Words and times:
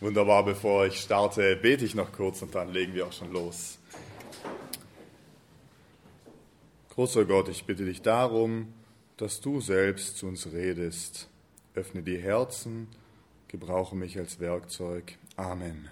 Wunderbar, 0.00 0.44
bevor 0.44 0.86
ich 0.86 1.00
starte, 1.00 1.56
bete 1.56 1.84
ich 1.84 1.96
noch 1.96 2.12
kurz 2.12 2.40
und 2.42 2.54
dann 2.54 2.72
legen 2.72 2.94
wir 2.94 3.08
auch 3.08 3.12
schon 3.12 3.32
los. 3.32 3.78
Großer 6.90 7.24
Gott, 7.24 7.48
ich 7.48 7.64
bitte 7.64 7.84
dich 7.84 8.00
darum, 8.00 8.72
dass 9.16 9.40
du 9.40 9.60
selbst 9.60 10.16
zu 10.16 10.28
uns 10.28 10.52
redest. 10.52 11.28
Öffne 11.74 12.02
die 12.02 12.16
Herzen, 12.16 12.86
gebrauche 13.48 13.96
mich 13.96 14.16
als 14.18 14.38
Werkzeug. 14.38 15.18
Amen. 15.36 15.90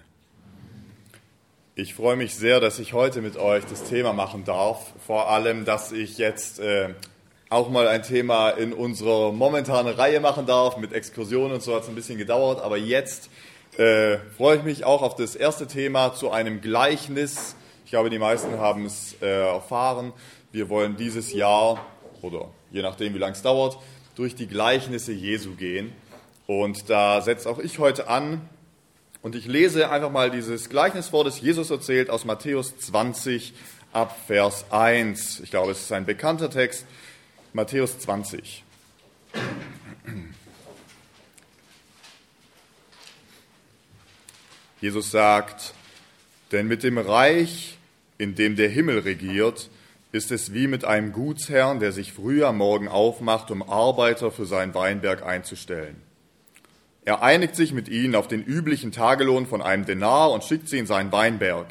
Ich 1.75 1.93
freue 1.93 2.15
mich 2.15 2.33
sehr, 2.33 2.61
dass 2.61 2.79
ich 2.79 2.93
heute 2.93 3.21
mit 3.21 3.35
euch 3.35 3.65
das 3.65 3.83
Thema 3.83 4.13
machen 4.13 4.45
darf. 4.45 4.93
Vor 5.05 5.29
allem, 5.29 5.65
dass 5.65 5.91
ich 5.91 6.17
jetzt 6.17 6.59
äh, 6.59 6.93
auch 7.49 7.69
mal 7.69 7.89
ein 7.89 8.03
Thema 8.03 8.51
in 8.51 8.71
unserer 8.71 9.33
momentanen 9.33 9.93
Reihe 9.93 10.21
machen 10.21 10.45
darf. 10.45 10.77
Mit 10.77 10.93
Exkursionen 10.93 11.55
und 11.55 11.61
so 11.61 11.75
hat 11.75 11.83
es 11.83 11.89
ein 11.89 11.95
bisschen 11.95 12.17
gedauert, 12.17 12.61
aber 12.61 12.77
jetzt 12.77 13.29
äh, 13.77 14.17
freue 14.35 14.57
ich 14.57 14.63
mich 14.63 14.85
auch 14.85 15.01
auf 15.03 15.15
das 15.15 15.35
erste 15.35 15.67
Thema 15.67 16.13
zu 16.13 16.31
einem 16.31 16.61
Gleichnis. 16.61 17.55
Ich 17.85 17.91
glaube, 17.91 18.09
die 18.09 18.17
meisten 18.17 18.57
haben 18.59 18.85
es 18.85 19.15
äh, 19.21 19.27
erfahren. 19.27 20.13
Wir 20.51 20.69
wollen 20.69 20.97
dieses 20.97 21.31
Jahr 21.31 21.85
oder 22.21 22.49
je 22.71 22.81
nachdem, 22.81 23.13
wie 23.13 23.19
lange 23.19 23.33
es 23.33 23.43
dauert, 23.43 23.77
durch 24.15 24.35
die 24.35 24.47
Gleichnisse 24.47 25.11
Jesu 25.11 25.55
gehen. 25.55 25.93
Und 26.47 26.89
da 26.89 27.21
setze 27.21 27.49
auch 27.49 27.59
ich 27.59 27.77
heute 27.77 28.07
an 28.07 28.41
und 29.21 29.35
ich 29.35 29.45
lese 29.45 29.91
einfach 29.91 30.11
mal 30.11 30.31
dieses 30.31 30.69
Gleichnis 30.69 31.09
vor, 31.09 31.23
das 31.23 31.39
Jesus 31.41 31.69
erzählt 31.69 32.09
aus 32.09 32.25
Matthäus 32.25 32.77
20 32.77 33.53
ab 33.93 34.17
Vers 34.25 34.65
1. 34.71 35.41
Ich 35.41 35.51
glaube, 35.51 35.71
es 35.71 35.81
ist 35.81 35.91
ein 35.91 36.05
bekannter 36.05 36.49
Text. 36.49 36.85
Matthäus 37.53 37.99
20. 37.99 38.63
Jesus 44.79 45.11
sagt, 45.11 45.73
denn 46.51 46.67
mit 46.67 46.83
dem 46.83 46.97
Reich, 46.97 47.77
in 48.17 48.35
dem 48.35 48.55
der 48.55 48.69
Himmel 48.69 48.99
regiert, 48.99 49.69
ist 50.11 50.31
es 50.31 50.53
wie 50.53 50.67
mit 50.67 50.85
einem 50.85 51.11
Gutsherrn, 51.11 51.79
der 51.79 51.91
sich 51.91 52.13
früh 52.13 52.43
am 52.43 52.57
Morgen 52.57 52.87
aufmacht, 52.87 53.51
um 53.51 53.67
Arbeiter 53.67 54.31
für 54.31 54.45
seinen 54.45 54.73
Weinberg 54.73 55.25
einzustellen. 55.25 55.95
Er 57.05 57.23
einigt 57.23 57.55
sich 57.55 57.73
mit 57.73 57.87
ihnen 57.87 58.15
auf 58.15 58.27
den 58.27 58.43
üblichen 58.43 58.91
Tagelohn 58.91 59.45
von 59.47 59.61
einem 59.61 59.85
Denar 59.85 60.31
und 60.31 60.43
schickt 60.43 60.69
sie 60.69 60.77
in 60.77 60.85
seinen 60.85 61.11
Weinberg. 61.11 61.67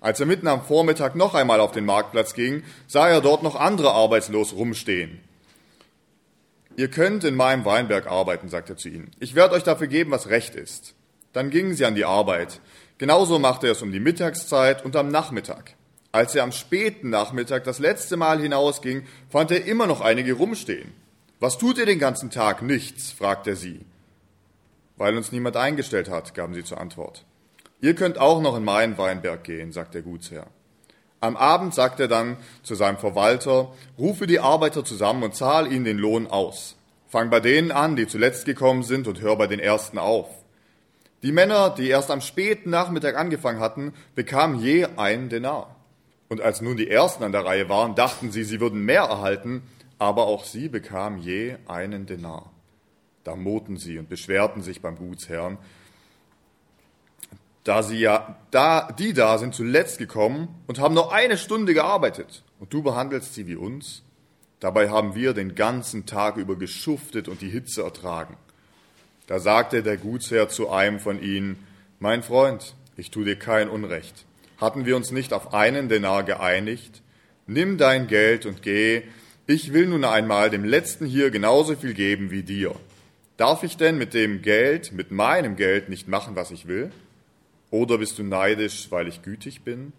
Als 0.00 0.18
er 0.18 0.26
mitten 0.26 0.48
am 0.48 0.64
Vormittag 0.64 1.14
noch 1.14 1.34
einmal 1.34 1.60
auf 1.60 1.72
den 1.72 1.84
Marktplatz 1.84 2.34
ging, 2.34 2.64
sah 2.88 3.08
er 3.08 3.20
dort 3.20 3.42
noch 3.42 3.54
andere 3.54 3.92
arbeitslos 3.92 4.52
rumstehen. 4.54 5.20
Ihr 6.76 6.88
könnt 6.88 7.22
in 7.22 7.36
meinem 7.36 7.64
Weinberg 7.64 8.06
arbeiten, 8.06 8.48
sagt 8.48 8.70
er 8.70 8.76
zu 8.76 8.88
ihnen. 8.88 9.10
Ich 9.20 9.34
werde 9.34 9.54
euch 9.54 9.62
dafür 9.62 9.86
geben, 9.86 10.10
was 10.10 10.28
recht 10.28 10.54
ist. 10.54 10.94
Dann 11.32 11.50
gingen 11.50 11.74
sie 11.74 11.84
an 11.84 11.94
die 11.94 12.04
Arbeit. 12.04 12.60
Genauso 12.98 13.38
machte 13.38 13.66
er 13.66 13.72
es 13.72 13.82
um 13.82 13.92
die 13.92 14.00
Mittagszeit 14.00 14.84
und 14.84 14.96
am 14.96 15.08
Nachmittag. 15.08 15.74
Als 16.12 16.34
er 16.34 16.42
am 16.42 16.52
späten 16.52 17.08
Nachmittag 17.08 17.64
das 17.64 17.78
letzte 17.78 18.16
Mal 18.16 18.40
hinausging, 18.40 19.06
fand 19.30 19.50
er 19.50 19.64
immer 19.64 19.86
noch 19.86 20.02
einige 20.02 20.34
rumstehen. 20.34 20.92
Was 21.40 21.56
tut 21.58 21.78
ihr 21.78 21.86
den 21.86 21.98
ganzen 21.98 22.30
Tag? 22.30 22.62
Nichts, 22.62 23.10
fragte 23.10 23.50
er 23.50 23.56
sie. 23.56 23.80
Weil 24.96 25.16
uns 25.16 25.32
niemand 25.32 25.56
eingestellt 25.56 26.10
hat, 26.10 26.34
gaben 26.34 26.54
sie 26.54 26.64
zur 26.64 26.80
Antwort. 26.80 27.24
Ihr 27.80 27.94
könnt 27.94 28.18
auch 28.18 28.40
noch 28.40 28.56
in 28.56 28.62
meinen 28.62 28.98
Weinberg 28.98 29.42
gehen, 29.42 29.72
sagt 29.72 29.94
der 29.94 30.02
Gutsherr. 30.02 30.46
Am 31.20 31.36
Abend 31.36 31.74
sagt 31.74 31.98
er 31.98 32.08
dann 32.08 32.36
zu 32.62 32.74
seinem 32.74 32.98
Verwalter, 32.98 33.72
rufe 33.98 34.26
die 34.26 34.38
Arbeiter 34.38 34.84
zusammen 34.84 35.22
und 35.22 35.34
zahl 35.34 35.72
ihnen 35.72 35.84
den 35.84 35.98
Lohn 35.98 36.26
aus. 36.26 36.76
Fang 37.08 37.30
bei 37.30 37.40
denen 37.40 37.72
an, 37.72 37.96
die 37.96 38.06
zuletzt 38.06 38.44
gekommen 38.44 38.82
sind, 38.82 39.08
und 39.08 39.20
hör 39.20 39.36
bei 39.36 39.46
den 39.46 39.60
Ersten 39.60 39.98
auf. 39.98 40.28
Die 41.22 41.32
Männer, 41.32 41.70
die 41.70 41.88
erst 41.88 42.10
am 42.10 42.20
späten 42.20 42.70
Nachmittag 42.70 43.16
angefangen 43.16 43.60
hatten, 43.60 43.94
bekamen 44.14 44.60
je 44.60 44.86
einen 44.96 45.28
Denar. 45.28 45.76
Und 46.28 46.40
als 46.40 46.60
nun 46.60 46.76
die 46.76 46.88
Ersten 46.90 47.22
an 47.24 47.32
der 47.32 47.44
Reihe 47.44 47.68
waren, 47.68 47.94
dachten 47.94 48.32
sie, 48.32 48.42
sie 48.42 48.60
würden 48.60 48.84
mehr 48.84 49.02
erhalten, 49.02 49.62
aber 49.98 50.26
auch 50.26 50.44
sie 50.44 50.68
bekamen 50.68 51.20
je 51.20 51.56
einen 51.68 52.06
Denar. 52.06 52.50
Da 53.22 53.36
moten 53.36 53.76
sie 53.76 53.98
und 53.98 54.08
beschwerten 54.08 54.62
sich 54.62 54.80
beim 54.80 54.96
Gutsherrn, 54.96 55.58
da 57.64 57.84
sie 57.84 57.98
ja, 57.98 58.36
da, 58.50 58.90
die 58.90 59.12
da 59.12 59.38
sind 59.38 59.54
zuletzt 59.54 59.98
gekommen 59.98 60.48
und 60.66 60.80
haben 60.80 60.94
nur 60.94 61.12
eine 61.12 61.36
Stunde 61.36 61.74
gearbeitet 61.74 62.42
und 62.58 62.72
du 62.72 62.82
behandelst 62.82 63.34
sie 63.34 63.46
wie 63.46 63.54
uns. 63.54 64.02
Dabei 64.58 64.90
haben 64.90 65.14
wir 65.14 65.34
den 65.34 65.54
ganzen 65.54 66.06
Tag 66.06 66.36
über 66.36 66.56
geschuftet 66.56 67.28
und 67.28 67.40
die 67.40 67.50
Hitze 67.50 67.82
ertragen. 67.82 68.36
Da 69.26 69.38
sagte 69.38 69.82
der 69.82 69.96
Gutsherr 69.96 70.48
zu 70.48 70.70
einem 70.70 70.98
von 70.98 71.22
ihnen, 71.22 71.66
mein 72.00 72.22
Freund, 72.22 72.74
ich 72.96 73.10
tu 73.10 73.24
dir 73.24 73.36
kein 73.36 73.68
Unrecht. 73.68 74.24
Hatten 74.58 74.86
wir 74.86 74.96
uns 74.96 75.10
nicht 75.10 75.32
auf 75.32 75.54
einen 75.54 75.88
Denar 75.88 76.24
geeinigt? 76.24 77.02
Nimm 77.46 77.78
dein 77.78 78.06
Geld 78.06 78.46
und 78.46 78.62
geh. 78.62 79.02
Ich 79.46 79.72
will 79.72 79.86
nun 79.86 80.04
einmal 80.04 80.50
dem 80.50 80.64
Letzten 80.64 81.06
hier 81.06 81.30
genauso 81.30 81.76
viel 81.76 81.94
geben 81.94 82.30
wie 82.30 82.42
dir. 82.42 82.74
Darf 83.36 83.62
ich 83.62 83.76
denn 83.76 83.98
mit 83.98 84.14
dem 84.14 84.42
Geld, 84.42 84.92
mit 84.92 85.10
meinem 85.10 85.56
Geld 85.56 85.88
nicht 85.88 86.06
machen, 86.06 86.36
was 86.36 86.50
ich 86.50 86.68
will? 86.68 86.92
Oder 87.70 87.98
bist 87.98 88.18
du 88.18 88.22
neidisch, 88.22 88.88
weil 88.90 89.08
ich 89.08 89.22
gütig 89.22 89.62
bin? 89.62 89.92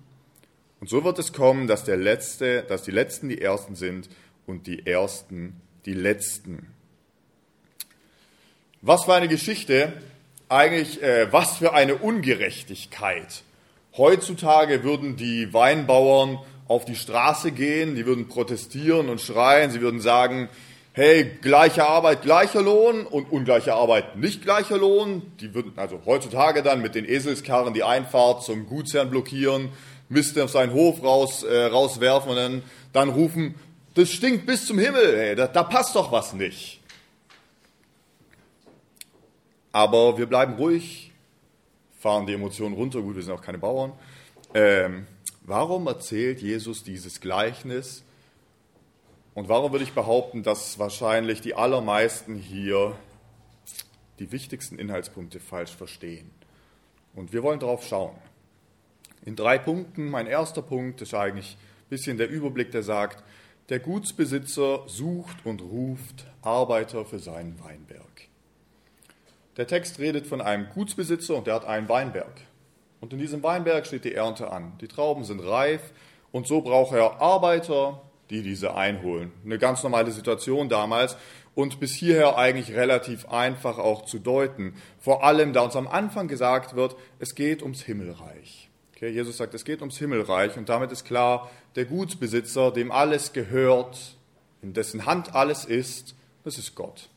Und 0.80 0.90
so 0.90 1.04
wird 1.04 1.18
es 1.20 1.34
kommen, 1.34 1.68
dass 1.68 1.86
der 1.86 1.98
Letzte, 1.98 2.64
dass 2.68 2.84
die 2.84 2.92
Letzten 2.92 3.30
die 3.30 3.42
Ersten 3.42 3.76
sind 3.76 4.10
und 4.46 4.68
die 4.68 4.86
Ersten 4.86 5.62
die 5.86 5.94
Letzten. 5.94 6.68
Was 8.86 9.06
für 9.06 9.14
eine 9.14 9.30
Geschichte, 9.30 9.94
eigentlich 10.50 11.02
äh, 11.02 11.32
was 11.32 11.56
für 11.56 11.74
eine 11.74 11.96
Ungerechtigkeit. 11.96 13.44
Heutzutage 13.96 14.84
würden 14.84 15.16
die 15.16 15.54
Weinbauern 15.54 16.38
auf 16.68 16.84
die 16.84 16.98
Straße 16.98 17.54
gehen, 17.54 17.96
die 17.96 18.06
würden 18.06 18.28
protestieren 18.28 19.08
und 19.08 19.22
schreien, 19.22 19.72
sie 19.72 19.80
würden 19.80 20.02
sagen, 20.02 20.50
hey, 20.92 21.24
gleiche 21.42 21.88
Arbeit, 21.88 22.24
gleicher 22.24 22.62
Lohn 22.62 23.06
und 23.06 23.32
ungleiche 23.32 23.74
Arbeit, 23.74 24.18
nicht 24.18 24.42
gleicher 24.42 24.78
Lohn. 24.78 25.22
Die 25.40 25.56
würden 25.56 25.72
also 25.78 26.02
heutzutage 26.06 26.62
dann 26.62 26.82
mit 26.82 26.94
den 26.94 27.06
Eselskarren 27.06 27.74
die 27.74 27.84
Einfahrt 27.84 28.44
zum 28.44 28.66
Gutsherrn 28.68 29.10
blockieren, 29.10 29.70
Mist 30.10 30.38
auf 30.38 30.52
seinen 30.52 30.74
Hof 30.74 31.02
raus, 31.02 31.44
äh, 31.44 31.68
rauswerfen 31.68 32.32
und 32.32 32.36
dann, 32.36 32.64
dann 32.92 33.08
rufen, 33.08 33.56
das 33.94 34.10
stinkt 34.10 34.46
bis 34.46 34.66
zum 34.66 34.78
Himmel, 34.78 35.16
ey, 35.16 35.36
da, 35.38 35.48
da 35.48 35.64
passt 35.64 35.96
doch 35.96 36.12
was 36.12 36.34
nicht. 36.34 36.83
Aber 39.74 40.20
wir 40.20 40.28
bleiben 40.28 40.54
ruhig, 40.54 41.12
fahren 42.00 42.28
die 42.28 42.34
Emotionen 42.34 42.76
runter, 42.76 43.02
gut, 43.02 43.16
wir 43.16 43.24
sind 43.24 43.34
auch 43.34 43.42
keine 43.42 43.58
Bauern. 43.58 43.92
Ähm, 44.54 45.08
warum 45.42 45.88
erzählt 45.88 46.42
Jesus 46.42 46.84
dieses 46.84 47.20
Gleichnis? 47.20 48.04
Und 49.34 49.50
warum 49.50 49.72
würde 49.72 49.84
ich 49.84 49.94
behaupten, 49.94 50.44
dass 50.44 50.78
wahrscheinlich 50.78 51.42
die 51.42 51.56
allermeisten 51.56 52.36
hier 52.36 52.96
die 54.20 54.32
wichtigsten 54.32 54.78
Inhaltspunkte 54.78 55.40
falsch 55.40 55.76
verstehen? 55.76 56.30
Und 57.16 57.34
wir 57.34 57.42
wollen 57.42 57.60
darauf 57.60 57.84
schauen. 57.84 58.16
In 59.26 59.36
drei 59.36 59.58
Punkten. 59.58 60.10
Mein 60.10 60.28
erster 60.28 60.62
Punkt 60.62 61.02
ist 61.02 61.16
eigentlich 61.16 61.58
ein 61.86 61.90
bisschen 61.90 62.18
der 62.18 62.30
Überblick, 62.30 62.72
der 62.72 62.84
sagt, 62.84 63.24
der 63.70 63.80
Gutsbesitzer 63.80 64.84
sucht 64.88 65.46
und 65.46 65.62
ruft 65.62 66.28
Arbeiter 66.44 67.06
für 67.06 67.20
seinen 67.20 67.60
Weinberg. 67.64 68.13
Der 69.58 69.68
Text 69.68 70.00
redet 70.00 70.26
von 70.26 70.42
einem 70.42 70.68
Gutsbesitzer 70.74 71.36
und 71.36 71.48
der 71.48 71.56
hat 71.56 71.66
einen 71.66 71.88
Weinberg. 71.88 72.42
Und 73.00 73.14
in 73.14 73.20
diesem 73.20 73.44
Weinberg 73.44 73.86
steht 73.86 74.06
die 74.06 74.16
Ernte 74.16 74.52
an. 74.52 74.74
Die 74.82 74.88
Trauben 74.88 75.26
sind 75.26 75.42
reif 75.42 75.82
und 76.32 76.48
so 76.48 76.62
braucht 76.62 76.94
er 76.94 77.22
Arbeiter, 77.22 78.02
die 78.30 78.42
diese 78.42 78.76
einholen. 78.76 79.32
Eine 79.46 79.60
ganz 79.60 79.84
normale 79.84 80.12
Situation 80.12 80.70
damals 80.70 81.18
und 81.54 81.80
bis 81.80 81.94
hierher 81.94 82.38
eigentlich 82.38 82.74
relativ 82.74 83.28
einfach 83.28 83.78
auch 83.78 84.06
zu 84.06 84.20
deuten. 84.20 84.74
Vor 85.00 85.24
allem, 85.24 85.54
da 85.54 85.62
uns 85.62 85.76
am 85.76 85.88
Anfang 85.88 86.28
gesagt 86.28 86.76
wird, 86.76 86.96
es 87.20 87.36
geht 87.36 87.62
ums 87.62 87.84
Himmelreich. 87.84 88.70
Okay, 88.96 89.10
Jesus 89.10 89.38
sagt, 89.38 89.54
es 89.54 89.66
geht 89.66 89.82
ums 89.82 89.98
Himmelreich 89.98 90.58
und 90.58 90.70
damit 90.70 90.92
ist 90.92 91.06
klar, 91.06 91.52
der 91.76 91.86
Gutsbesitzer, 91.86 92.72
dem 92.72 92.92
alles 92.92 93.34
gehört, 93.34 94.18
in 94.62 94.74
dessen 94.74 95.06
Hand 95.06 95.36
alles 95.36 95.66
ist, 95.66 96.16
das 96.44 96.58
ist 96.58 96.74
Gott. 96.74 97.10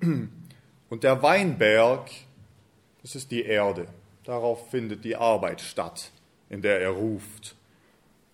Und 0.88 1.04
der 1.04 1.22
Weinberg, 1.22 2.10
das 3.02 3.14
ist 3.14 3.30
die 3.30 3.42
Erde. 3.42 3.88
Darauf 4.24 4.70
findet 4.70 5.04
die 5.04 5.16
Arbeit 5.16 5.60
statt, 5.60 6.10
in 6.48 6.62
der 6.62 6.80
er 6.80 6.90
ruft. 6.90 7.56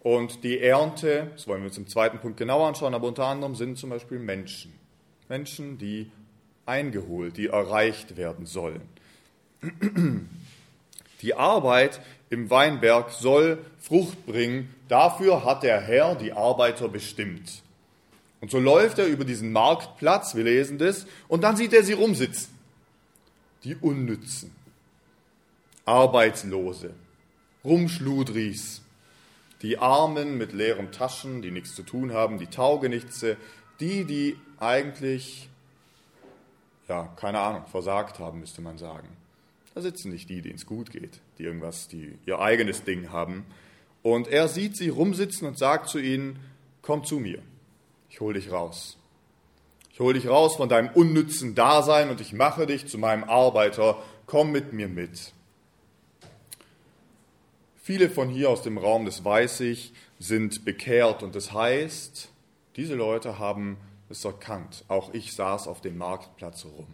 Und 0.01 0.43
die 0.43 0.59
Ernte, 0.59 1.31
das 1.33 1.47
wollen 1.47 1.63
wir 1.63 1.69
uns 1.69 1.79
im 1.79 1.87
zweiten 1.87 2.19
Punkt 2.19 2.37
genauer 2.37 2.67
anschauen, 2.67 2.95
aber 2.95 3.09
unter 3.09 3.27
anderem 3.27 3.55
sind 3.55 3.79
zum 3.79 3.91
Beispiel 3.91 4.19
Menschen. 4.19 4.73
Menschen, 5.29 5.79
die 5.79 6.11
eingeholt, 6.67 7.37
die 7.37 7.47
erreicht 7.47 8.17
werden 8.17 8.47
sollen. 8.47 8.83
Die 11.23 11.35
Arbeit 11.35 12.01
im 12.31 12.51
Weinberg 12.51 13.11
soll 13.11 13.65
Frucht 13.79 14.27
bringen. 14.27 14.75
Dafür 14.89 15.45
hat 15.45 15.63
der 15.63 15.81
Herr 15.81 16.17
die 16.17 16.33
Arbeiter 16.33 16.89
bestimmt. 16.89 17.63
Und 18.43 18.51
so 18.51 18.59
läuft 18.59 18.99
er 18.99 19.07
über 19.07 19.25
diesen 19.25 19.53
Marktplatz, 19.53 20.35
wir 20.35 20.43
lesen 20.43 20.77
das, 20.77 21.07
und 21.29 21.43
dann 21.43 21.57
sieht 21.57 21.73
er 21.73 21.85
sie 21.85 21.93
rumsitzen. 21.93 22.53
Die 23.63 23.77
Unnützen. 23.77 24.51
Arbeitslose, 25.85 26.93
Rumschludris, 27.65 28.83
die 29.63 29.79
Armen 29.79 30.39
mit 30.39 30.53
leeren 30.53 30.91
Taschen, 30.91 31.41
die 31.41 31.53
nichts 31.53 31.77
zu 31.77 31.85
tun 31.85 32.13
haben, 32.13 32.39
die 32.39 32.49
Taugenichtse, 32.49 33.37
die, 33.79 34.05
die 34.05 34.37
eigentlich, 34.59 35.49
ja, 36.89 37.13
keine 37.15 37.39
Ahnung, 37.39 37.67
versagt 37.67 38.19
haben, 38.19 38.41
müsste 38.41 38.61
man 38.61 38.77
sagen. 38.77 39.09
Da 39.75 39.81
sitzen 39.83 40.11
nicht 40.11 40.29
die, 40.29 40.43
denen 40.43 40.57
es 40.57 40.67
gut 40.67 40.91
geht, 40.91 41.21
die 41.39 41.45
irgendwas, 41.45 41.87
die 41.87 42.19
ihr 42.27 42.41
eigenes 42.41 42.83
Ding 42.83 43.11
haben. 43.11 43.47
Und 44.03 44.27
er 44.27 44.49
sieht 44.49 44.77
sie 44.77 44.89
rumsitzen 44.89 45.47
und 45.47 45.59
sagt 45.59 45.89
zu 45.89 46.01
ihnen, 46.01 46.41
komm 46.83 47.05
zu 47.05 47.21
mir, 47.21 47.41
ich 48.13 48.21
hol 48.21 48.35
dich 48.35 48.53
raus. 48.53 48.99
Ich 49.91 49.99
hole 49.99 50.13
dich 50.13 50.29
raus 50.29 50.57
von 50.57 50.69
deinem 50.69 50.91
unnützen 50.91 51.55
Dasein 51.55 52.11
und 52.11 52.21
ich 52.21 52.35
mache 52.35 52.67
dich 52.67 52.87
zu 52.87 52.99
meinem 52.99 53.25
Arbeiter. 53.25 54.03
Komm 54.27 54.53
mit 54.53 54.75
mir 54.75 54.87
mit. 54.87 55.33
Viele 57.83 58.11
von 58.11 58.29
hier 58.29 58.51
aus 58.51 58.61
dem 58.61 58.77
Raum, 58.77 59.07
das 59.07 59.25
weiß 59.25 59.61
ich, 59.61 59.95
sind 60.19 60.67
bekehrt 60.67 61.23
und 61.23 61.35
das 61.35 61.55
heißt, 61.55 62.29
diese 62.77 62.95
Leute 62.97 63.39
haben 63.39 63.79
es 64.11 64.27
erkannt. 64.27 64.85
Auch 64.89 65.15
ich 65.15 65.33
saß 65.33 65.67
auf 65.67 65.81
dem 65.81 65.97
Marktplatz 65.97 66.67
rum. 66.67 66.89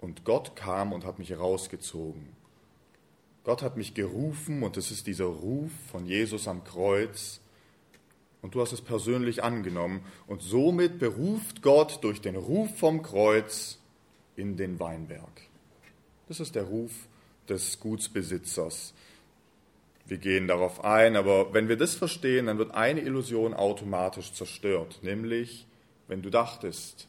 Und 0.00 0.24
Gott 0.24 0.54
kam 0.54 0.92
und 0.92 1.04
hat 1.04 1.18
mich 1.18 1.36
rausgezogen. 1.36 2.28
Gott 3.42 3.62
hat 3.62 3.76
mich 3.76 3.94
gerufen 3.94 4.62
und 4.62 4.76
es 4.76 4.92
ist 4.92 5.08
dieser 5.08 5.24
Ruf 5.24 5.72
von 5.90 6.06
Jesus 6.06 6.46
am 6.46 6.62
Kreuz, 6.62 7.40
und 8.46 8.54
du 8.54 8.60
hast 8.60 8.70
es 8.70 8.80
persönlich 8.80 9.42
angenommen. 9.42 10.02
Und 10.28 10.40
somit 10.40 11.00
beruft 11.00 11.62
Gott 11.62 12.04
durch 12.04 12.20
den 12.20 12.36
Ruf 12.36 12.78
vom 12.78 13.02
Kreuz 13.02 13.80
in 14.36 14.56
den 14.56 14.78
Weinberg. 14.78 15.42
Das 16.28 16.38
ist 16.38 16.54
der 16.54 16.62
Ruf 16.62 16.92
des 17.48 17.80
Gutsbesitzers. 17.80 18.94
Wir 20.06 20.18
gehen 20.18 20.46
darauf 20.46 20.84
ein, 20.84 21.16
aber 21.16 21.54
wenn 21.54 21.68
wir 21.68 21.76
das 21.76 21.96
verstehen, 21.96 22.46
dann 22.46 22.58
wird 22.58 22.72
eine 22.72 23.00
Illusion 23.00 23.52
automatisch 23.52 24.32
zerstört, 24.32 25.00
nämlich 25.02 25.66
wenn 26.06 26.22
du 26.22 26.30
dachtest, 26.30 27.08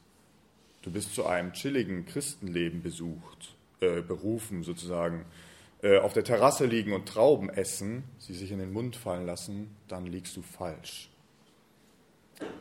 du 0.82 0.92
bist 0.92 1.14
zu 1.14 1.28
einem 1.28 1.54
chilligen 1.54 2.08
Christenleben 2.08 2.82
besucht, 2.82 3.54
äh, 3.80 4.02
berufen 4.02 4.64
sozusagen, 4.64 5.24
äh, 5.84 6.00
auf 6.00 6.14
der 6.14 6.24
Terrasse 6.24 6.66
liegen 6.66 6.94
und 6.94 7.08
Trauben 7.08 7.52
essen, 7.52 8.06
sie 8.18 8.34
sich 8.34 8.52
in 8.52 8.58
den 8.58 8.74
Mund 8.74 8.96
fallen 8.96 9.28
lassen, 9.28 9.70
dann 9.88 10.08
liegst 10.08 10.36
du 10.36 10.42
falsch. 10.42 11.12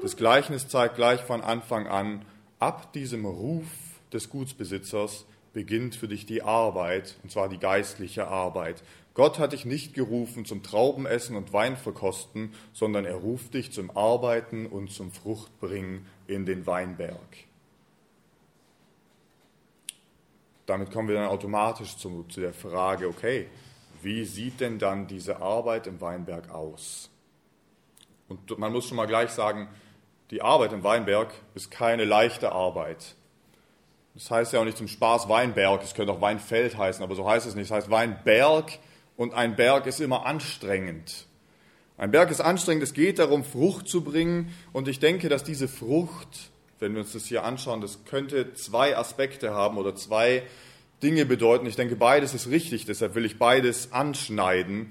Das 0.01 0.17
Gleichnis 0.17 0.69
zeigt 0.69 0.97
gleich 0.97 1.21
von 1.21 1.43
Anfang 1.43 1.87
an, 1.87 2.25
ab 2.59 2.93
diesem 2.93 3.27
Ruf 3.27 3.67
des 4.13 4.31
Gutsbesitzers 4.31 5.27
beginnt 5.53 5.95
für 5.95 6.09
dich 6.09 6.27
die 6.27 6.43
Arbeit, 6.43 7.17
und 7.23 7.33
zwar 7.33 7.49
die 7.49 7.59
geistliche 7.59 8.29
Arbeit. 8.29 8.83
Gott 9.15 9.39
hat 9.39 9.53
dich 9.53 9.65
nicht 9.65 9.95
gerufen 9.95 10.45
zum 10.45 10.63
Traubenessen 10.63 11.37
und 11.37 11.55
Weinverkosten, 11.55 12.53
sondern 12.75 13.07
er 13.07 13.15
ruft 13.15 13.55
dich 13.55 13.73
zum 13.73 13.91
Arbeiten 13.97 14.67
und 14.67 14.91
zum 14.91 15.11
Fruchtbringen 15.11 16.07
in 16.27 16.45
den 16.45 16.67
Weinberg. 16.67 17.19
Damit 20.67 20.91
kommen 20.91 21.09
wir 21.09 21.15
dann 21.15 21.29
automatisch 21.29 21.97
zu, 21.97 22.27
zu 22.29 22.41
der 22.41 22.53
Frage, 22.53 23.09
okay, 23.09 23.47
wie 24.03 24.25
sieht 24.25 24.61
denn 24.61 24.79
dann 24.79 25.07
diese 25.07 25.41
Arbeit 25.41 25.87
im 25.87 26.01
Weinberg 26.01 26.51
aus? 26.51 27.09
Und 28.29 28.59
man 28.59 28.73
muss 28.73 28.89
schon 28.89 28.97
mal 28.97 29.07
gleich 29.07 29.31
sagen, 29.31 29.69
die 30.31 30.43
Arbeit 30.43 30.73
im 30.73 30.83
Weinberg 30.83 31.33
ist 31.55 31.71
keine 31.71 32.05
leichte 32.05 32.53
Arbeit. 32.53 33.15
Das 34.15 34.31
heißt 34.31 34.53
ja 34.53 34.61
auch 34.61 34.65
nicht 34.65 34.79
zum 34.79 34.89
Spaß 34.89 35.29
Weinberg, 35.29 35.83
es 35.83 35.95
könnte 35.95 36.13
auch 36.13 36.21
Weinfeld 36.21 36.77
heißen, 36.77 37.05
aber 37.05 37.15
so 37.15 37.29
heißt 37.29 37.47
es 37.47 37.55
nicht. 37.55 37.67
Es 37.67 37.71
heißt 37.71 37.91
Weinberg 37.91 38.79
und 39.17 39.35
ein 39.35 39.57
Berg 39.57 39.87
ist 39.87 40.01
immer 40.01 40.27
anstrengend. 40.27 41.27
Ein 41.99 42.11
Berg 42.11 42.31
ist 42.31 42.41
anstrengend, 42.41 42.83
es 42.83 42.95
geht 42.95 43.19
darum, 43.19 43.45
Frucht 43.45 43.89
zu 43.89 44.03
bringen 44.03 44.53
und 44.73 44.89
ich 44.89 45.01
denke, 45.01 45.29
dass 45.29 45.45
diese 45.45 45.69
Frucht, 45.69 46.51
wenn 46.79 46.95
wir 46.95 47.03
uns 47.03 47.13
das 47.13 47.27
hier 47.27 47.45
anschauen, 47.45 47.81
das 47.81 48.05
könnte 48.05 48.55
zwei 48.55 48.97
Aspekte 48.97 49.53
haben 49.53 49.79
oder 49.79 49.95
zwei 49.95 50.43
Dinge 51.03 51.27
bedeuten. 51.27 51.67
Ich 51.67 51.77
denke, 51.77 51.97
beides 51.97 52.35
ist 52.35 52.49
richtig, 52.49 52.87
deshalb 52.87 53.15
will 53.15 53.25
ich 53.25 53.39
beides 53.39 53.93
anschneiden. 53.93 54.91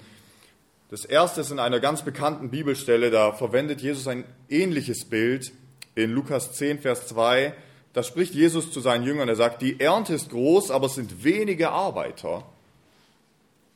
Das 0.95 1.03
erste 1.03 1.41
ist 1.41 1.51
in 1.51 1.59
einer 1.59 1.81
ganz 1.81 2.03
bekannten 2.03 2.51
Bibelstelle, 2.51 3.11
da 3.11 3.33
verwendet 3.33 3.81
Jesus 3.81 4.07
ein 4.07 4.23
ähnliches 4.47 5.03
Bild 5.03 5.51
in 5.93 6.11
Lukas 6.11 6.53
10, 6.53 6.79
Vers 6.79 7.07
2. 7.07 7.53
Da 7.91 8.01
spricht 8.01 8.33
Jesus 8.33 8.71
zu 8.71 8.79
seinen 8.79 9.03
Jüngern, 9.03 9.27
er 9.27 9.35
sagt, 9.35 9.61
die 9.61 9.77
Ernte 9.81 10.13
ist 10.13 10.29
groß, 10.29 10.71
aber 10.71 10.85
es 10.85 10.95
sind 10.95 11.25
wenige 11.25 11.71
Arbeiter. 11.71 12.45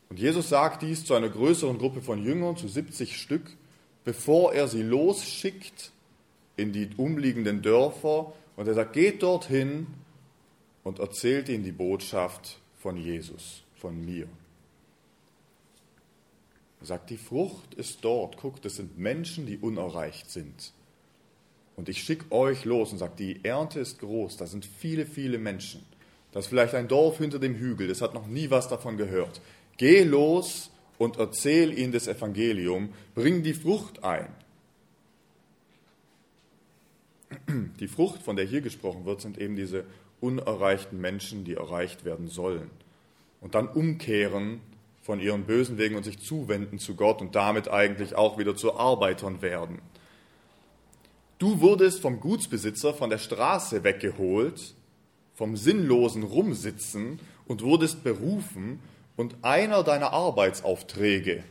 Und 0.09 0.17
Jesus 0.17 0.47
sagt 0.47 0.81
dies 0.81 1.03
zu 1.03 1.13
einer 1.13 1.27
größeren 1.27 1.77
Gruppe 1.77 2.01
von 2.01 2.23
Jüngern, 2.23 2.55
zu 2.55 2.69
70 2.69 3.17
Stück, 3.17 3.51
bevor 4.05 4.53
er 4.53 4.69
sie 4.69 4.83
losschickt 4.83 5.91
in 6.55 6.71
die 6.71 6.87
umliegenden 6.95 7.61
Dörfer. 7.61 8.31
Und 8.55 8.69
er 8.69 8.75
sagt, 8.75 8.93
geht 8.93 9.23
dorthin 9.23 9.87
und 10.85 10.99
erzählt 10.99 11.49
ihnen 11.49 11.65
die 11.65 11.73
Botschaft 11.73 12.59
von 12.77 12.95
Jesus, 12.95 13.63
von 13.75 14.05
mir. 14.05 14.29
Sagt, 16.81 17.09
die 17.09 17.17
Frucht 17.17 17.73
ist 17.73 18.05
dort. 18.05 18.37
Guckt, 18.37 18.63
das 18.63 18.77
sind 18.77 18.97
Menschen, 18.97 19.45
die 19.45 19.57
unerreicht 19.57 20.31
sind. 20.31 20.73
Und 21.75 21.87
ich 21.87 22.03
schicke 22.03 22.31
euch 22.31 22.65
los 22.65 22.91
und 22.91 22.97
sage, 22.97 23.13
die 23.17 23.43
Ernte 23.45 23.79
ist 23.79 23.99
groß, 23.99 24.37
da 24.37 24.47
sind 24.47 24.65
viele, 24.65 25.05
viele 25.05 25.37
Menschen. 25.37 25.81
Das 26.31 26.45
ist 26.45 26.49
vielleicht 26.49 26.75
ein 26.75 26.89
Dorf 26.89 27.19
hinter 27.19 27.39
dem 27.39 27.55
Hügel, 27.55 27.87
das 27.87 28.01
hat 28.01 28.13
noch 28.13 28.27
nie 28.27 28.49
was 28.49 28.67
davon 28.67 28.97
gehört. 28.97 29.41
Geh 29.77 30.03
los 30.03 30.71
und 30.97 31.17
erzähl 31.17 31.77
ihnen 31.77 31.93
das 31.93 32.07
Evangelium, 32.07 32.93
bring 33.15 33.43
die 33.43 33.53
Frucht 33.53 34.03
ein. 34.03 34.27
Die 37.79 37.87
Frucht, 37.87 38.23
von 38.23 38.35
der 38.35 38.45
hier 38.45 38.61
gesprochen 38.61 39.05
wird, 39.05 39.21
sind 39.21 39.37
eben 39.37 39.55
diese 39.55 39.85
unerreichten 40.19 40.99
Menschen, 40.99 41.45
die 41.45 41.53
erreicht 41.53 42.03
werden 42.03 42.27
sollen. 42.27 42.69
Und 43.39 43.55
dann 43.55 43.69
umkehren 43.69 44.59
von 45.01 45.19
ihren 45.19 45.45
bösen 45.45 45.77
Wegen 45.77 45.95
und 45.95 46.03
sich 46.03 46.19
zuwenden 46.19 46.79
zu 46.79 46.95
Gott 46.95 47.21
und 47.21 47.35
damit 47.35 47.67
eigentlich 47.67 48.15
auch 48.15 48.37
wieder 48.37 48.55
zu 48.55 48.75
Arbeitern 48.75 49.41
werden. 49.41 49.81
Du 51.37 51.61
wurdest 51.61 52.01
vom 52.01 52.19
Gutsbesitzer 52.19 52.93
von 52.93 53.09
der 53.09 53.17
Straße 53.17 53.83
weggeholt, 53.83 54.75
vom 55.35 55.55
sinnlosen 55.55 56.23
Rumsitzen 56.23 57.19
und 57.47 57.63
wurdest 57.63 58.03
berufen 58.03 58.79
und 59.15 59.37
einer 59.41 59.83
deiner 59.83 60.11
Arbeitsaufträge, 60.11 61.43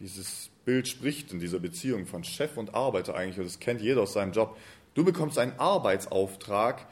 dieses 0.00 0.50
Bild 0.64 0.88
spricht 0.88 1.32
in 1.32 1.40
dieser 1.40 1.58
Beziehung 1.58 2.06
von 2.06 2.24
Chef 2.24 2.56
und 2.56 2.74
Arbeiter 2.74 3.14
eigentlich, 3.14 3.38
und 3.38 3.44
das 3.44 3.60
kennt 3.60 3.82
jeder 3.82 4.02
aus 4.02 4.14
seinem 4.14 4.32
Job, 4.32 4.56
du 4.94 5.04
bekommst 5.04 5.38
einen 5.38 5.58
Arbeitsauftrag, 5.58 6.86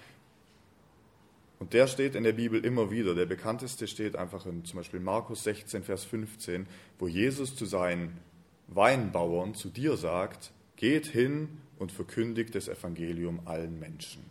und 1.63 1.75
der 1.75 1.87
steht 1.87 2.17
in 2.17 2.25
der 2.25 2.33
Bibel 2.33 2.65
immer 2.65 2.91
wieder. 2.91 3.15
Der 3.15 3.25
bekannteste 3.25 3.87
steht 3.87 4.17
einfach 4.17 4.47
in 4.47 4.65
zum 4.65 4.79
Beispiel 4.79 4.99
Markus 4.99 5.45
16, 5.45 5.85
Vers 5.85 6.03
15, 6.03 6.67
wo 6.99 7.07
Jesus 7.07 7.55
zu 7.55 7.67
seinen 7.67 8.19
Weinbauern, 8.67 9.55
zu 9.55 9.69
dir 9.69 9.97
sagt, 9.97 10.51
geht 10.75 11.07
hin 11.07 11.61
und 11.79 11.93
verkündigt 11.93 12.57
das 12.57 12.67
Evangelium 12.67 13.43
allen 13.45 13.79
Menschen. 13.79 14.25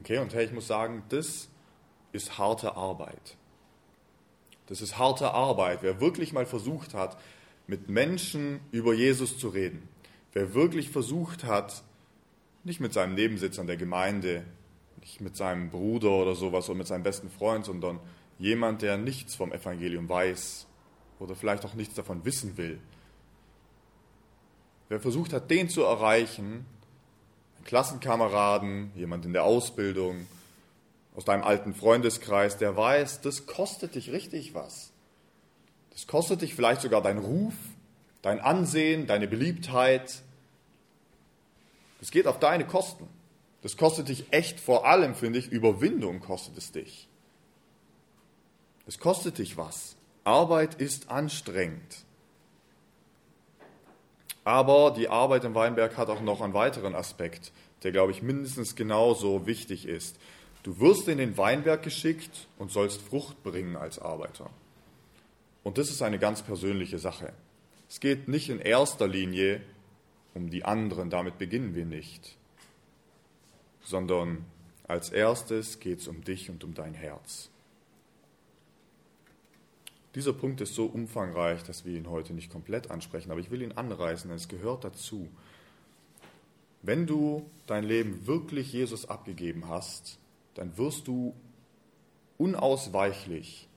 Okay, 0.00 0.18
und 0.18 0.34
hey, 0.34 0.44
ich 0.44 0.52
muss 0.52 0.66
sagen, 0.66 1.02
das 1.08 1.48
ist 2.12 2.36
harte 2.36 2.76
Arbeit. 2.76 3.38
Das 4.66 4.82
ist 4.82 4.98
harte 4.98 5.30
Arbeit. 5.30 5.78
Wer 5.80 5.98
wirklich 5.98 6.34
mal 6.34 6.44
versucht 6.44 6.92
hat, 6.92 7.16
mit 7.66 7.88
Menschen 7.88 8.60
über 8.70 8.92
Jesus 8.92 9.38
zu 9.38 9.48
reden, 9.48 9.88
wer 10.34 10.52
wirklich 10.52 10.90
versucht 10.90 11.44
hat, 11.44 11.82
nicht 12.64 12.80
mit 12.80 12.92
seinem 12.92 13.14
Nebensitzer 13.14 13.62
in 13.62 13.66
der 13.66 13.78
Gemeinde 13.78 14.44
mit 15.20 15.36
seinem 15.36 15.70
Bruder 15.70 16.10
oder 16.10 16.34
sowas 16.34 16.68
oder 16.68 16.78
mit 16.78 16.86
seinem 16.86 17.02
besten 17.02 17.30
Freund, 17.30 17.64
sondern 17.64 18.00
jemand, 18.38 18.82
der 18.82 18.96
nichts 18.96 19.34
vom 19.34 19.52
Evangelium 19.52 20.08
weiß 20.08 20.66
oder 21.18 21.34
vielleicht 21.34 21.64
auch 21.64 21.74
nichts 21.74 21.94
davon 21.94 22.24
wissen 22.24 22.56
will. 22.56 22.78
Wer 24.88 25.00
versucht 25.00 25.32
hat, 25.32 25.50
den 25.50 25.68
zu 25.68 25.82
erreichen, 25.82 26.66
ein 27.58 27.64
Klassenkameraden, 27.64 28.92
jemand 28.94 29.24
in 29.24 29.32
der 29.32 29.44
Ausbildung, 29.44 30.26
aus 31.16 31.24
deinem 31.24 31.44
alten 31.44 31.74
Freundeskreis, 31.74 32.58
der 32.58 32.76
weiß, 32.76 33.22
das 33.22 33.46
kostet 33.46 33.94
dich 33.94 34.12
richtig 34.12 34.54
was. 34.54 34.92
Das 35.90 36.06
kostet 36.06 36.42
dich 36.42 36.54
vielleicht 36.54 36.82
sogar 36.82 37.02
deinen 37.02 37.24
Ruf, 37.24 37.54
dein 38.20 38.38
Ansehen, 38.38 39.06
deine 39.06 39.26
Beliebtheit. 39.26 40.22
Das 42.00 42.10
geht 42.10 42.26
auf 42.26 42.38
deine 42.38 42.66
Kosten. 42.66 43.08
Das 43.66 43.76
kostet 43.76 44.10
dich 44.10 44.26
echt 44.30 44.60
vor 44.60 44.86
allem, 44.86 45.16
finde 45.16 45.40
ich, 45.40 45.50
Überwindung 45.50 46.20
kostet 46.20 46.56
es 46.56 46.70
dich. 46.70 47.08
Es 48.86 49.00
kostet 49.00 49.38
dich 49.38 49.56
was. 49.56 49.96
Arbeit 50.22 50.76
ist 50.76 51.10
anstrengend. 51.10 52.04
Aber 54.44 54.92
die 54.92 55.08
Arbeit 55.08 55.42
im 55.42 55.56
Weinberg 55.56 55.96
hat 55.96 56.10
auch 56.10 56.20
noch 56.20 56.42
einen 56.42 56.54
weiteren 56.54 56.94
Aspekt, 56.94 57.50
der, 57.82 57.90
glaube 57.90 58.12
ich, 58.12 58.22
mindestens 58.22 58.76
genauso 58.76 59.48
wichtig 59.48 59.88
ist. 59.88 60.16
Du 60.62 60.78
wirst 60.78 61.08
in 61.08 61.18
den 61.18 61.36
Weinberg 61.36 61.82
geschickt 61.82 62.46
und 62.58 62.70
sollst 62.70 63.02
Frucht 63.02 63.42
bringen 63.42 63.74
als 63.74 63.98
Arbeiter. 63.98 64.48
Und 65.64 65.78
das 65.78 65.90
ist 65.90 66.02
eine 66.02 66.20
ganz 66.20 66.40
persönliche 66.42 67.00
Sache. 67.00 67.32
Es 67.88 67.98
geht 67.98 68.28
nicht 68.28 68.48
in 68.48 68.60
erster 68.60 69.08
Linie 69.08 69.60
um 70.34 70.50
die 70.50 70.64
anderen, 70.64 71.10
damit 71.10 71.36
beginnen 71.36 71.74
wir 71.74 71.84
nicht, 71.84 72.36
sondern 73.86 74.44
als 74.88 75.10
erstes 75.10 75.78
geht 75.78 76.00
es 76.00 76.08
um 76.08 76.22
dich 76.24 76.50
und 76.50 76.64
um 76.64 76.74
dein 76.74 76.92
Herz. 76.92 77.50
Dieser 80.16 80.32
Punkt 80.32 80.60
ist 80.60 80.74
so 80.74 80.86
umfangreich, 80.86 81.62
dass 81.62 81.84
wir 81.84 81.96
ihn 81.96 82.10
heute 82.10 82.34
nicht 82.34 82.50
komplett 82.50 82.90
ansprechen, 82.90 83.30
aber 83.30 83.40
ich 83.40 83.50
will 83.50 83.62
ihn 83.62 83.72
anreißen, 83.72 84.28
denn 84.28 84.36
es 84.36 84.48
gehört 84.48 84.82
dazu. 84.82 85.28
Wenn 86.82 87.06
du 87.06 87.48
dein 87.66 87.84
Leben 87.84 88.26
wirklich 88.26 88.72
Jesus 88.72 89.08
abgegeben 89.08 89.68
hast, 89.68 90.18
dann 90.54 90.76
wirst 90.78 91.06
du 91.06 91.34
unausweichlich 92.38 93.68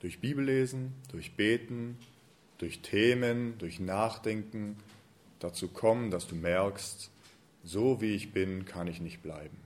durch 0.00 0.18
Bibellesen, 0.20 0.94
durch 1.10 1.36
Beten, 1.36 1.98
durch 2.58 2.80
Themen, 2.80 3.58
durch 3.58 3.78
Nachdenken 3.78 4.76
dazu 5.38 5.68
kommen, 5.68 6.10
dass 6.10 6.26
du 6.26 6.34
merkst, 6.34 7.10
so 7.64 8.00
wie 8.00 8.14
ich 8.14 8.32
bin, 8.32 8.64
kann 8.64 8.86
ich 8.86 9.00
nicht 9.00 9.22
bleiben. 9.22 9.56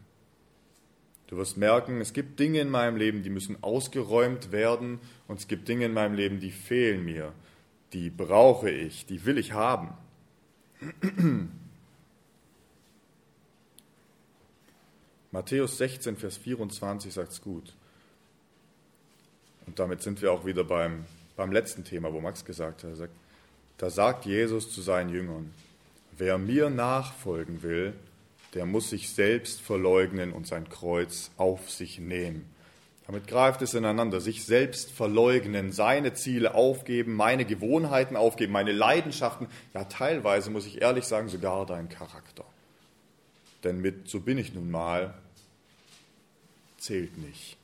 Du 1.27 1.37
wirst 1.37 1.57
merken, 1.57 2.01
es 2.01 2.13
gibt 2.13 2.39
Dinge 2.39 2.61
in 2.61 2.69
meinem 2.71 2.97
Leben, 2.97 3.23
die 3.23 3.31
müssen 3.31 3.63
ausgeräumt 3.63 4.53
werden 4.53 5.01
und 5.27 5.39
es 5.39 5.49
gibt 5.49 5.67
Dinge 5.69 5.87
in 5.87 5.95
meinem 5.95 6.15
Leben, 6.15 6.39
die 6.39 6.51
fehlen 6.51 7.05
mir, 7.05 7.33
die 7.93 8.11
brauche 8.11 8.71
ich, 8.71 9.07
die 9.07 9.25
will 9.25 9.39
ich 9.39 9.53
haben. 9.53 9.95
Matthäus 15.33 15.79
16, 15.79 16.17
Vers 16.17 16.37
24 16.37 17.13
sagt 17.13 17.33
es 17.33 17.43
gut. 17.43 17.75
Und 19.67 19.79
damit 19.79 20.03
sind 20.03 20.23
wir 20.23 20.31
auch 20.31 20.45
wieder 20.45 20.63
beim, 20.63 21.07
beim 21.37 21.51
letzten 21.51 21.85
Thema, 21.85 22.13
wo 22.13 22.21
Max 22.21 22.45
gesagt 22.45 22.85
hat. 22.85 22.95
Sagt, 22.95 23.15
da 23.79 23.91
sagt 23.91 24.27
Jesus 24.27 24.73
zu 24.73 24.83
seinen 24.83 25.09
Jüngern, 25.09 25.53
wer 26.19 26.39
mir 26.39 26.71
nachfolgen 26.71 27.63
will, 27.63 27.95
der 28.55 28.67
muss 28.67 28.91
sich 28.91 29.11
selbst 29.11 29.61
verleugnen 29.61 30.33
und 30.33 30.47
sein 30.47 30.69
Kreuz 30.69 31.31
auf 31.37 31.71
sich 31.71 31.99
nehmen. 31.99 32.49
Damit 33.07 33.27
greift 33.27 33.61
es 33.61 33.75
ineinander, 33.75 34.21
sich 34.21 34.47
selbst 34.47 34.91
verleugnen, 34.91 35.73
seine 35.73 36.15
Ziele 36.15 36.55
aufgeben, 36.55 37.15
meine 37.15 37.45
Gewohnheiten 37.45 38.17
aufgeben, 38.17 38.53
meine 38.53 38.73
Leidenschaften, 38.73 39.49
ja 39.75 39.85
teilweise 39.85 40.51
muss 40.51 40.67
ich 40.67 40.81
ehrlich 40.81 41.05
sagen, 41.05 41.29
sogar 41.29 41.67
dein 41.67 41.91
Charakter. 41.91 42.45
Denn 43.63 43.81
mit 43.81 44.09
so 44.09 44.21
bin 44.21 44.39
ich 44.39 44.55
nun 44.55 44.71
mal 44.71 45.15
zählt 46.79 47.17
nicht. 47.19 47.57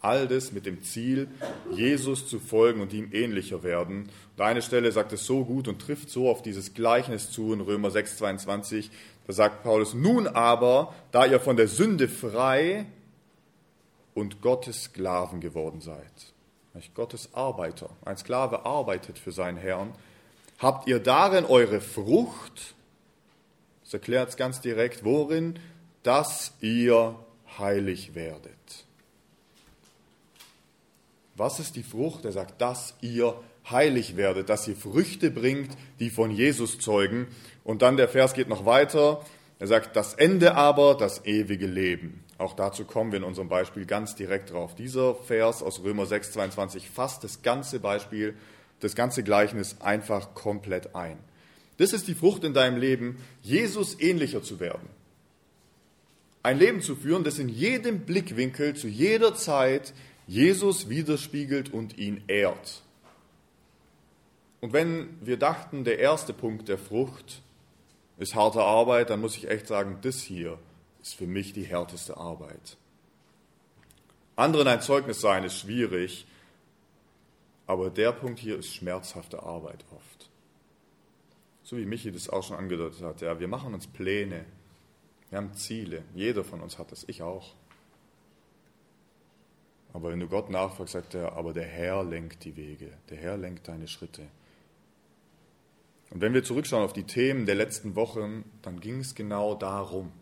All 0.00 0.26
das 0.28 0.52
mit 0.52 0.64
dem 0.64 0.82
Ziel, 0.82 1.28
Jesus 1.70 2.26
zu 2.26 2.38
folgen 2.40 2.80
und 2.80 2.92
ihm 2.92 3.10
ähnlicher 3.12 3.62
werden. 3.62 4.08
Und 4.36 4.42
eine 4.42 4.62
Stelle 4.62 4.90
sagt 4.92 5.12
es 5.12 5.26
so 5.26 5.44
gut 5.44 5.68
und 5.68 5.80
trifft 5.80 6.08
so 6.08 6.30
auf 6.30 6.42
dieses 6.42 6.72
Gleichnis 6.72 7.30
zu 7.30 7.52
in 7.52 7.60
Römer 7.60 7.90
6, 7.90 8.16
22. 8.16 8.90
Da 9.26 9.32
sagt 9.32 9.62
Paulus, 9.62 9.92
nun 9.94 10.26
aber, 10.26 10.94
da 11.12 11.26
ihr 11.26 11.38
von 11.38 11.56
der 11.56 11.68
Sünde 11.68 12.08
frei 12.08 12.86
und 14.14 14.40
Gottes 14.40 14.84
Sklaven 14.84 15.40
geworden 15.40 15.80
seid, 15.80 16.32
Gottes 16.94 17.34
Arbeiter, 17.34 17.90
ein 18.04 18.16
Sklave 18.16 18.64
arbeitet 18.64 19.18
für 19.18 19.32
seinen 19.32 19.58
Herrn, 19.58 19.92
habt 20.58 20.88
ihr 20.88 20.98
darin 20.98 21.44
eure 21.44 21.80
Frucht, 21.80 22.74
das 23.84 23.94
erklärt 23.94 24.30
es 24.30 24.36
ganz 24.36 24.60
direkt, 24.60 25.04
worin, 25.04 25.58
dass 26.02 26.54
ihr 26.60 27.16
heilig 27.58 28.14
werdet. 28.14 28.86
Was 31.40 31.58
ist 31.58 31.74
die 31.76 31.82
Frucht? 31.82 32.26
Er 32.26 32.32
sagt, 32.32 32.60
dass 32.60 32.92
ihr 33.00 33.34
heilig 33.70 34.18
werdet, 34.18 34.50
dass 34.50 34.68
ihr 34.68 34.76
Früchte 34.76 35.30
bringt, 35.30 35.70
die 35.98 36.10
von 36.10 36.30
Jesus 36.30 36.78
zeugen. 36.78 37.28
Und 37.64 37.80
dann 37.80 37.96
der 37.96 38.10
Vers 38.10 38.34
geht 38.34 38.50
noch 38.50 38.66
weiter. 38.66 39.24
Er 39.58 39.66
sagt, 39.66 39.96
das 39.96 40.12
Ende 40.12 40.54
aber, 40.54 40.94
das 40.94 41.24
ewige 41.24 41.66
Leben. 41.66 42.22
Auch 42.36 42.52
dazu 42.52 42.84
kommen 42.84 43.10
wir 43.10 43.16
in 43.16 43.24
unserem 43.24 43.48
Beispiel 43.48 43.86
ganz 43.86 44.14
direkt 44.14 44.52
drauf. 44.52 44.74
Dieser 44.74 45.14
Vers 45.14 45.62
aus 45.62 45.82
Römer 45.82 46.04
6, 46.04 46.32
22 46.32 46.90
fasst 46.90 47.24
das 47.24 47.40
ganze 47.40 47.80
Beispiel, 47.80 48.36
das 48.80 48.94
ganze 48.94 49.22
Gleichnis 49.22 49.76
einfach 49.80 50.34
komplett 50.34 50.94
ein. 50.94 51.16
Das 51.78 51.94
ist 51.94 52.06
die 52.06 52.14
Frucht 52.14 52.44
in 52.44 52.52
deinem 52.52 52.78
Leben, 52.78 53.16
Jesus 53.40 53.98
ähnlicher 53.98 54.42
zu 54.42 54.60
werden 54.60 54.90
ein 56.42 56.58
Leben 56.58 56.80
zu 56.80 56.96
führen, 56.96 57.24
das 57.24 57.38
in 57.38 57.48
jedem 57.48 58.00
Blickwinkel, 58.00 58.74
zu 58.74 58.88
jeder 58.88 59.34
Zeit 59.34 59.92
Jesus 60.30 60.88
widerspiegelt 60.88 61.72
und 61.72 61.98
ihn 61.98 62.22
ehrt. 62.28 62.82
Und 64.60 64.72
wenn 64.72 65.18
wir 65.20 65.36
dachten, 65.36 65.82
der 65.82 65.98
erste 65.98 66.32
Punkt 66.32 66.68
der 66.68 66.78
Frucht 66.78 67.42
ist 68.16 68.36
harte 68.36 68.62
Arbeit, 68.62 69.10
dann 69.10 69.20
muss 69.20 69.36
ich 69.36 69.50
echt 69.50 69.66
sagen, 69.66 69.98
das 70.02 70.20
hier 70.20 70.56
ist 71.02 71.16
für 71.16 71.26
mich 71.26 71.52
die 71.52 71.64
härteste 71.64 72.16
Arbeit. 72.16 72.76
Anderen 74.36 74.68
ein 74.68 74.82
Zeugnis 74.82 75.20
sein 75.20 75.42
ist 75.42 75.58
schwierig, 75.58 76.28
aber 77.66 77.90
der 77.90 78.12
Punkt 78.12 78.38
hier 78.38 78.56
ist 78.56 78.72
schmerzhafte 78.72 79.42
Arbeit 79.42 79.84
oft. 79.90 80.30
So 81.64 81.76
wie 81.76 81.86
Michi 81.86 82.12
das 82.12 82.28
auch 82.28 82.44
schon 82.44 82.56
angedeutet 82.56 83.02
hat, 83.02 83.20
ja, 83.20 83.40
wir 83.40 83.48
machen 83.48 83.74
uns 83.74 83.88
Pläne, 83.88 84.44
wir 85.28 85.38
haben 85.38 85.54
Ziele. 85.54 86.04
Jeder 86.14 86.44
von 86.44 86.60
uns 86.60 86.78
hat 86.78 86.92
das. 86.92 87.02
Ich 87.08 87.20
auch. 87.20 87.56
Aber 89.92 90.10
wenn 90.10 90.20
du 90.20 90.28
Gott 90.28 90.50
nachfragst, 90.50 90.92
sagt 90.92 91.14
er, 91.14 91.32
aber 91.32 91.52
der 91.52 91.64
Herr 91.64 92.04
lenkt 92.04 92.44
die 92.44 92.56
Wege. 92.56 92.90
Der 93.08 93.18
Herr 93.18 93.36
lenkt 93.36 93.68
deine 93.68 93.88
Schritte. 93.88 94.22
Und 96.10 96.20
wenn 96.20 96.34
wir 96.34 96.42
zurückschauen 96.42 96.84
auf 96.84 96.92
die 96.92 97.04
Themen 97.04 97.46
der 97.46 97.54
letzten 97.54 97.94
Wochen, 97.94 98.44
dann 98.62 98.80
ging 98.80 99.00
es 99.00 99.14
genau 99.14 99.54
darum. 99.54 100.12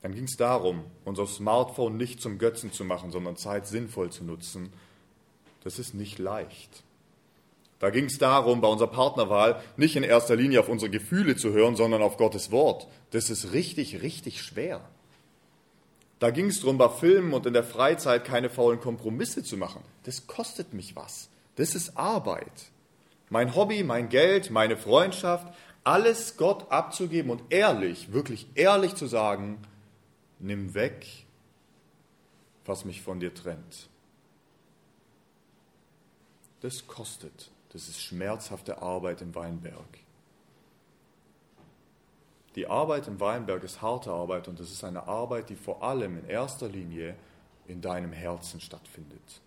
Dann 0.00 0.14
ging 0.14 0.24
es 0.24 0.36
darum, 0.36 0.84
unser 1.04 1.26
Smartphone 1.26 1.96
nicht 1.96 2.20
zum 2.20 2.38
Götzen 2.38 2.72
zu 2.72 2.84
machen, 2.84 3.10
sondern 3.10 3.36
Zeit 3.36 3.66
sinnvoll 3.66 4.10
zu 4.10 4.24
nutzen. 4.24 4.72
Das 5.62 5.78
ist 5.78 5.94
nicht 5.94 6.18
leicht. 6.18 6.82
Da 7.78 7.90
ging 7.90 8.06
es 8.06 8.18
darum, 8.18 8.60
bei 8.60 8.68
unserer 8.68 8.90
Partnerwahl 8.90 9.60
nicht 9.76 9.96
in 9.96 10.02
erster 10.02 10.36
Linie 10.36 10.60
auf 10.60 10.68
unsere 10.68 10.90
Gefühle 10.90 11.36
zu 11.36 11.52
hören, 11.52 11.76
sondern 11.76 12.02
auf 12.02 12.16
Gottes 12.16 12.50
Wort. 12.50 12.88
Das 13.10 13.28
ist 13.28 13.52
richtig, 13.52 14.02
richtig 14.02 14.40
schwer. 14.42 14.80
Da 16.22 16.30
ging 16.30 16.46
es 16.46 16.60
darum, 16.60 16.78
bei 16.78 16.88
Filmen 16.88 17.32
und 17.32 17.46
in 17.46 17.52
der 17.52 17.64
Freizeit 17.64 18.24
keine 18.24 18.48
faulen 18.48 18.78
Kompromisse 18.78 19.42
zu 19.42 19.56
machen. 19.56 19.82
Das 20.04 20.28
kostet 20.28 20.72
mich 20.72 20.94
was. 20.94 21.28
Das 21.56 21.74
ist 21.74 21.96
Arbeit. 21.96 22.70
Mein 23.28 23.56
Hobby, 23.56 23.82
mein 23.82 24.08
Geld, 24.08 24.52
meine 24.52 24.76
Freundschaft, 24.76 25.52
alles 25.82 26.36
Gott 26.36 26.70
abzugeben 26.70 27.32
und 27.32 27.42
ehrlich, 27.50 28.12
wirklich 28.12 28.46
ehrlich 28.54 28.94
zu 28.94 29.08
sagen, 29.08 29.66
nimm 30.38 30.74
weg, 30.74 31.04
was 32.66 32.84
mich 32.84 33.02
von 33.02 33.18
dir 33.18 33.34
trennt. 33.34 33.88
Das 36.60 36.86
kostet. 36.86 37.50
Das 37.70 37.88
ist 37.88 38.00
schmerzhafte 38.00 38.80
Arbeit 38.80 39.22
im 39.22 39.34
Weinberg. 39.34 39.98
Die 42.54 42.66
Arbeit 42.66 43.08
im 43.08 43.18
Weinberg 43.18 43.64
ist 43.64 43.80
harte 43.80 44.10
Arbeit 44.10 44.46
und 44.48 44.60
es 44.60 44.70
ist 44.70 44.84
eine 44.84 45.08
Arbeit, 45.08 45.48
die 45.48 45.56
vor 45.56 45.82
allem 45.82 46.18
in 46.18 46.28
erster 46.28 46.68
Linie 46.68 47.14
in 47.66 47.80
deinem 47.80 48.12
Herzen 48.12 48.60
stattfindet. 48.60 49.40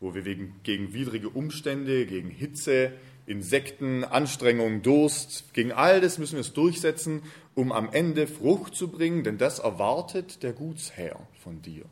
Wo 0.00 0.14
wir 0.14 0.22
gegen 0.22 0.92
widrige 0.92 1.30
Umstände, 1.30 2.06
gegen 2.06 2.30
Hitze, 2.30 2.92
Insekten, 3.26 4.04
Anstrengungen, 4.04 4.82
Durst, 4.82 5.54
gegen 5.54 5.72
all 5.72 6.00
das 6.00 6.18
müssen 6.18 6.34
wir 6.34 6.42
es 6.42 6.52
durchsetzen, 6.52 7.22
um 7.54 7.72
am 7.72 7.90
Ende 7.92 8.26
Frucht 8.26 8.74
zu 8.74 8.88
bringen, 8.88 9.24
denn 9.24 9.38
das 9.38 9.58
erwartet 9.58 10.42
der 10.42 10.52
Gutsherr 10.52 11.18
von 11.42 11.62
dir. 11.62 11.84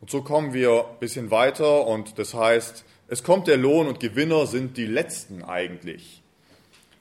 Und 0.00 0.10
so 0.10 0.22
kommen 0.22 0.52
wir 0.52 0.86
ein 0.86 0.98
bisschen 1.00 1.30
weiter 1.30 1.86
und 1.86 2.18
das 2.18 2.34
heißt, 2.34 2.84
es 3.08 3.22
kommt 3.22 3.48
der 3.48 3.56
Lohn 3.56 3.86
und 3.86 4.00
Gewinner 4.00 4.46
sind 4.46 4.76
die 4.76 4.86
Letzten 4.86 5.42
eigentlich. 5.42 6.23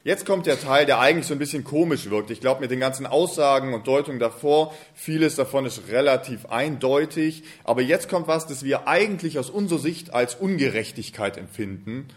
Jetzt 0.05 0.25
kommt 0.25 0.47
der 0.47 0.59
Teil, 0.59 0.85
der 0.85 0.99
eigentlich 0.99 1.27
so 1.27 1.33
ein 1.33 1.39
bisschen 1.39 1.63
komisch 1.63 2.09
wirkt. 2.09 2.29
Ich 2.29 2.41
glaube, 2.41 2.59
mit 2.59 2.71
den 2.71 2.81
ganzen 2.81 3.05
Aussagen 3.05 3.73
und 3.73 3.87
Deutungen 3.87 4.19
davor, 4.19 4.73
vieles 4.93 5.35
davon 5.35 5.65
ist 5.65 5.87
relativ 5.89 6.45
eindeutig. 6.47 7.43
Aber 7.63 7.81
jetzt 7.81 8.09
kommt 8.09 8.27
was, 8.27 8.45
das 8.45 8.63
wir 8.63 8.85
eigentlich 8.87 9.39
aus 9.39 9.49
unserer 9.49 9.79
Sicht 9.79 10.13
als 10.13 10.35
Ungerechtigkeit 10.35 11.37
empfinden. 11.37 12.09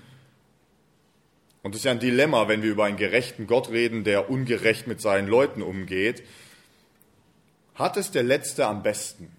Und 1.63 1.75
das 1.75 1.81
ist 1.81 1.85
ja 1.85 1.93
ein 1.93 2.01
Dilemma, 2.01 2.49
wenn 2.49 2.63
wir 2.63 2.71
über 2.71 2.85
einen 2.85 2.97
gerechten 2.97 3.47
Gott 3.47 3.71
reden, 3.71 4.03
der 4.03 4.31
ungerecht 4.31 4.89
mit 4.89 5.01
seinen 5.01 5.29
Leuten 5.29 5.63
umgeht. 5.63 6.25
Hat 7.77 7.97
es 7.97 8.11
der 8.11 8.25
Letzte 8.25 8.67
am 8.67 8.83
besten? 8.83 9.31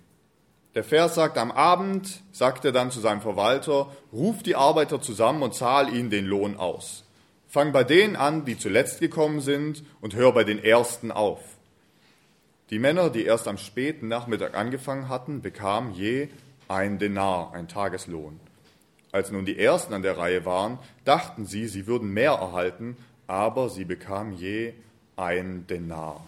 Der 0.74 0.86
Vers 0.86 1.16
sagt, 1.16 1.38
am 1.38 1.51
Abend 1.51 2.22
sagt 2.32 2.63
er 2.63 2.72
dann 2.72 2.92
zu 2.92 3.01
seinem 3.01 3.22
Verwalter, 3.22 3.92
ruf 4.13 4.42
die 4.42 4.56
Arbeiter 4.56 5.01
zusammen 5.01 5.42
und 5.42 5.54
zahl 5.54 5.94
ihnen 5.94 6.10
den 6.10 6.25
Lohn 6.25 6.56
aus. 6.56 7.07
Fang 7.58 7.72
bei 7.72 7.84
denen 7.84 8.16
an, 8.16 8.46
die 8.46 8.56
zuletzt 8.56 9.00
gekommen 9.00 9.42
sind, 9.42 9.84
und 10.00 10.14
hör 10.14 10.32
bei 10.32 10.44
den 10.44 10.64
Ersten 10.64 11.12
auf. 11.12 11.40
Die 12.70 12.78
Männer, 12.78 13.10
die 13.10 13.26
erst 13.26 13.48
am 13.48 13.58
späten 13.58 14.08
Nachmittag 14.08 14.54
angefangen 14.54 15.10
hatten, 15.10 15.42
bekamen 15.42 15.92
je 15.96 16.28
ein 16.68 17.00
Denar, 17.00 17.54
ein 17.56 17.68
Tageslohn. 17.68 18.40
Als 19.12 19.32
nun 19.32 19.44
die 19.44 19.58
Ersten 19.58 19.96
an 19.96 20.04
der 20.04 20.20
Reihe 20.20 20.46
waren, 20.46 20.78
dachten 21.04 21.48
sie, 21.48 21.68
sie 21.68 21.88
würden 21.88 22.14
mehr 22.14 22.34
erhalten, 22.34 22.96
aber 23.26 23.72
sie 23.72 23.86
bekamen 23.86 24.34
je 24.34 24.76
ein 25.16 25.66
Denar. 25.66 26.28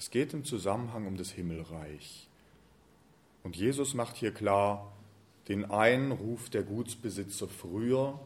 Es 0.00 0.10
geht 0.10 0.34
im 0.34 0.44
Zusammenhang 0.44 1.06
um 1.06 1.16
das 1.16 1.30
Himmelreich. 1.30 2.26
Und 3.44 3.54
Jesus 3.54 3.94
macht 3.94 4.16
hier 4.16 4.34
klar, 4.34 4.90
den 5.48 5.70
einen 5.70 6.12
ruft 6.12 6.54
der 6.54 6.62
Gutsbesitzer 6.62 7.48
früher, 7.48 8.18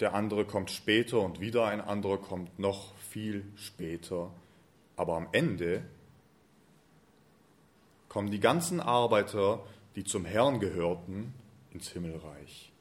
der 0.00 0.14
andere 0.14 0.44
kommt 0.44 0.70
später 0.70 1.20
und 1.20 1.40
wieder 1.40 1.66
ein 1.66 1.80
anderer 1.80 2.18
kommt 2.18 2.58
noch 2.58 2.94
viel 2.96 3.44
später. 3.56 4.30
Aber 4.96 5.16
am 5.16 5.28
Ende 5.32 5.82
kommen 8.08 8.30
die 8.30 8.40
ganzen 8.40 8.80
Arbeiter, 8.80 9.64
die 9.94 10.04
zum 10.04 10.24
Herrn 10.24 10.60
gehörten, 10.60 11.34
ins 11.72 11.88
Himmelreich. 11.88 12.72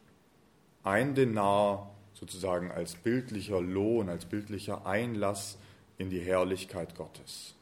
Ein 0.84 1.16
Denar 1.16 1.92
sozusagen 2.14 2.72
als 2.72 2.96
bildlicher 2.96 3.62
Lohn, 3.62 4.10
als 4.10 4.26
bildlicher 4.26 4.86
Einlass 4.86 5.58
in 5.98 6.10
die 6.10 6.22
Herrlichkeit 6.22 6.96
Gottes. 6.96 7.56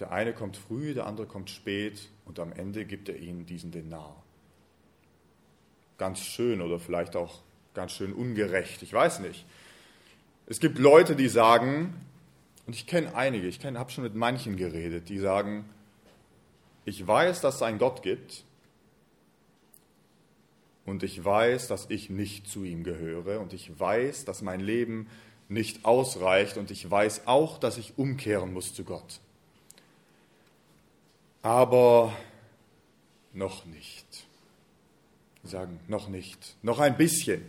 Der 0.00 0.12
eine 0.12 0.32
kommt 0.32 0.56
früh, 0.56 0.94
der 0.94 1.06
andere 1.06 1.26
kommt 1.26 1.50
spät 1.50 2.08
und 2.24 2.38
am 2.38 2.52
Ende 2.52 2.84
gibt 2.84 3.08
er 3.08 3.16
ihnen 3.16 3.46
diesen 3.46 3.70
Denar. 3.70 4.22
Ganz 5.98 6.20
schön 6.20 6.62
oder 6.62 6.78
vielleicht 6.78 7.16
auch 7.16 7.42
ganz 7.74 7.92
schön 7.92 8.12
ungerecht, 8.12 8.82
ich 8.82 8.92
weiß 8.92 9.20
nicht. 9.20 9.44
Es 10.46 10.60
gibt 10.60 10.78
Leute, 10.78 11.14
die 11.14 11.28
sagen, 11.28 11.94
und 12.66 12.74
ich 12.74 12.86
kenne 12.86 13.14
einige, 13.14 13.46
ich 13.46 13.64
habe 13.64 13.90
schon 13.90 14.04
mit 14.04 14.14
manchen 14.14 14.56
geredet, 14.56 15.08
die 15.08 15.18
sagen, 15.18 15.64
ich 16.84 17.06
weiß, 17.06 17.40
dass 17.40 17.56
es 17.56 17.62
einen 17.62 17.78
Gott 17.78 18.02
gibt 18.02 18.44
und 20.86 21.02
ich 21.02 21.22
weiß, 21.22 21.68
dass 21.68 21.90
ich 21.90 22.08
nicht 22.08 22.48
zu 22.48 22.64
ihm 22.64 22.82
gehöre 22.82 23.40
und 23.40 23.52
ich 23.52 23.78
weiß, 23.78 24.24
dass 24.24 24.40
mein 24.40 24.60
Leben 24.60 25.08
nicht 25.48 25.84
ausreicht 25.84 26.56
und 26.56 26.70
ich 26.70 26.90
weiß 26.90 27.26
auch, 27.26 27.58
dass 27.58 27.76
ich 27.76 27.98
umkehren 27.98 28.52
muss 28.52 28.74
zu 28.74 28.84
Gott. 28.84 29.20
Aber 31.42 32.12
noch 33.32 33.66
nicht. 33.66 34.27
Sie 35.42 35.50
sagen, 35.50 35.80
noch 35.88 36.08
nicht, 36.08 36.56
noch 36.62 36.78
ein 36.78 36.96
bisschen. 36.96 37.44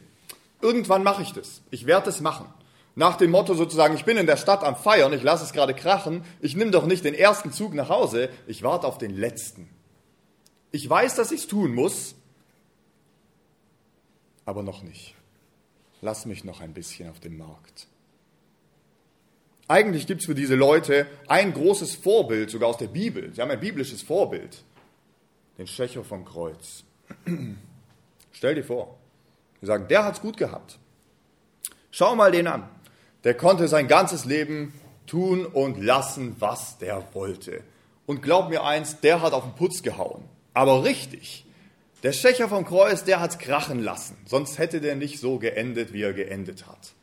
Irgendwann 0.62 1.04
mache 1.04 1.22
ich 1.22 1.32
das. 1.32 1.62
Ich 1.72 1.86
werde 1.86 2.10
es 2.10 2.22
machen. 2.22 2.46
Nach 2.96 3.16
dem 3.16 3.32
Motto 3.32 3.54
sozusagen, 3.54 3.96
ich 3.96 4.06
bin 4.06 4.18
in 4.18 4.26
der 4.26 4.38
Stadt 4.38 4.64
am 4.64 4.76
Feiern, 4.76 5.14
ich 5.14 5.24
lasse 5.24 5.44
es 5.44 5.54
gerade 5.54 5.74
krachen, 5.74 6.24
ich 6.42 6.56
nehme 6.56 6.72
doch 6.72 6.86
nicht 6.86 7.06
den 7.06 7.14
ersten 7.14 7.52
Zug 7.52 7.74
nach 7.74 7.90
Hause, 7.90 8.30
ich 8.46 8.62
warte 8.64 8.88
auf 8.88 8.98
den 8.98 9.16
letzten. 9.16 9.70
Ich 10.72 10.90
weiß, 10.90 11.16
dass 11.16 11.32
ich 11.32 11.42
es 11.42 11.48
tun 11.48 11.74
muss, 11.74 12.16
aber 14.46 14.64
noch 14.64 14.84
nicht. 14.84 15.16
Lass 16.02 16.26
mich 16.26 16.44
noch 16.44 16.62
ein 16.62 16.74
bisschen 16.74 17.10
auf 17.10 17.20
dem 17.20 17.38
Markt. 17.38 17.88
Eigentlich 19.68 20.08
gibt 20.08 20.22
es 20.22 20.26
für 20.26 20.36
diese 20.36 20.56
Leute 20.56 21.06
ein 21.28 21.54
großes 21.54 21.96
Vorbild, 21.96 22.50
sogar 22.50 22.70
aus 22.70 22.78
der 22.78 22.88
Bibel. 22.88 23.32
Sie 23.34 23.42
haben 23.42 23.52
ein 23.52 23.60
biblisches 23.60 24.02
Vorbild, 24.02 24.64
den 25.58 25.68
Schächer 25.68 26.04
vom 26.04 26.26
Kreuz. 26.26 26.84
Stell 28.32 28.56
dir 28.56 28.64
vor, 28.64 28.98
wir 29.60 29.68
sagen, 29.68 29.88
der 29.88 30.06
hat 30.06 30.16
es 30.16 30.22
gut 30.22 30.38
gehabt. 30.38 30.80
Schau 31.92 32.16
mal 32.16 32.32
den 32.32 32.48
an. 32.48 32.70
Der 33.24 33.34
konnte 33.34 33.68
sein 33.68 33.88
ganzes 33.88 34.26
Leben 34.26 34.74
tun 35.08 35.46
und 35.46 35.82
lassen, 35.84 36.36
was 36.40 36.78
der 36.78 37.04
wollte. 37.14 37.64
Und 38.06 38.22
glaub 38.22 38.50
mir 38.50 38.64
eins, 38.64 39.02
der 39.02 39.22
hat 39.22 39.34
auf 39.34 39.44
den 39.44 39.56
Putz 39.56 39.84
gehauen. 39.84 40.24
Aber 40.54 40.84
richtig. 40.84 41.46
Der 42.04 42.14
Schächer 42.14 42.48
vom 42.48 42.66
Kreuz, 42.66 43.04
der 43.04 43.20
hat's 43.20 43.40
krachen 43.40 43.84
lassen. 43.84 44.18
Sonst 44.26 44.58
hätte 44.58 44.80
der 44.80 44.96
nicht 44.96 45.20
so 45.20 45.38
geendet, 45.38 45.92
wie 45.92 46.02
er 46.02 46.14
geendet 46.14 46.66
hat. 46.68 46.94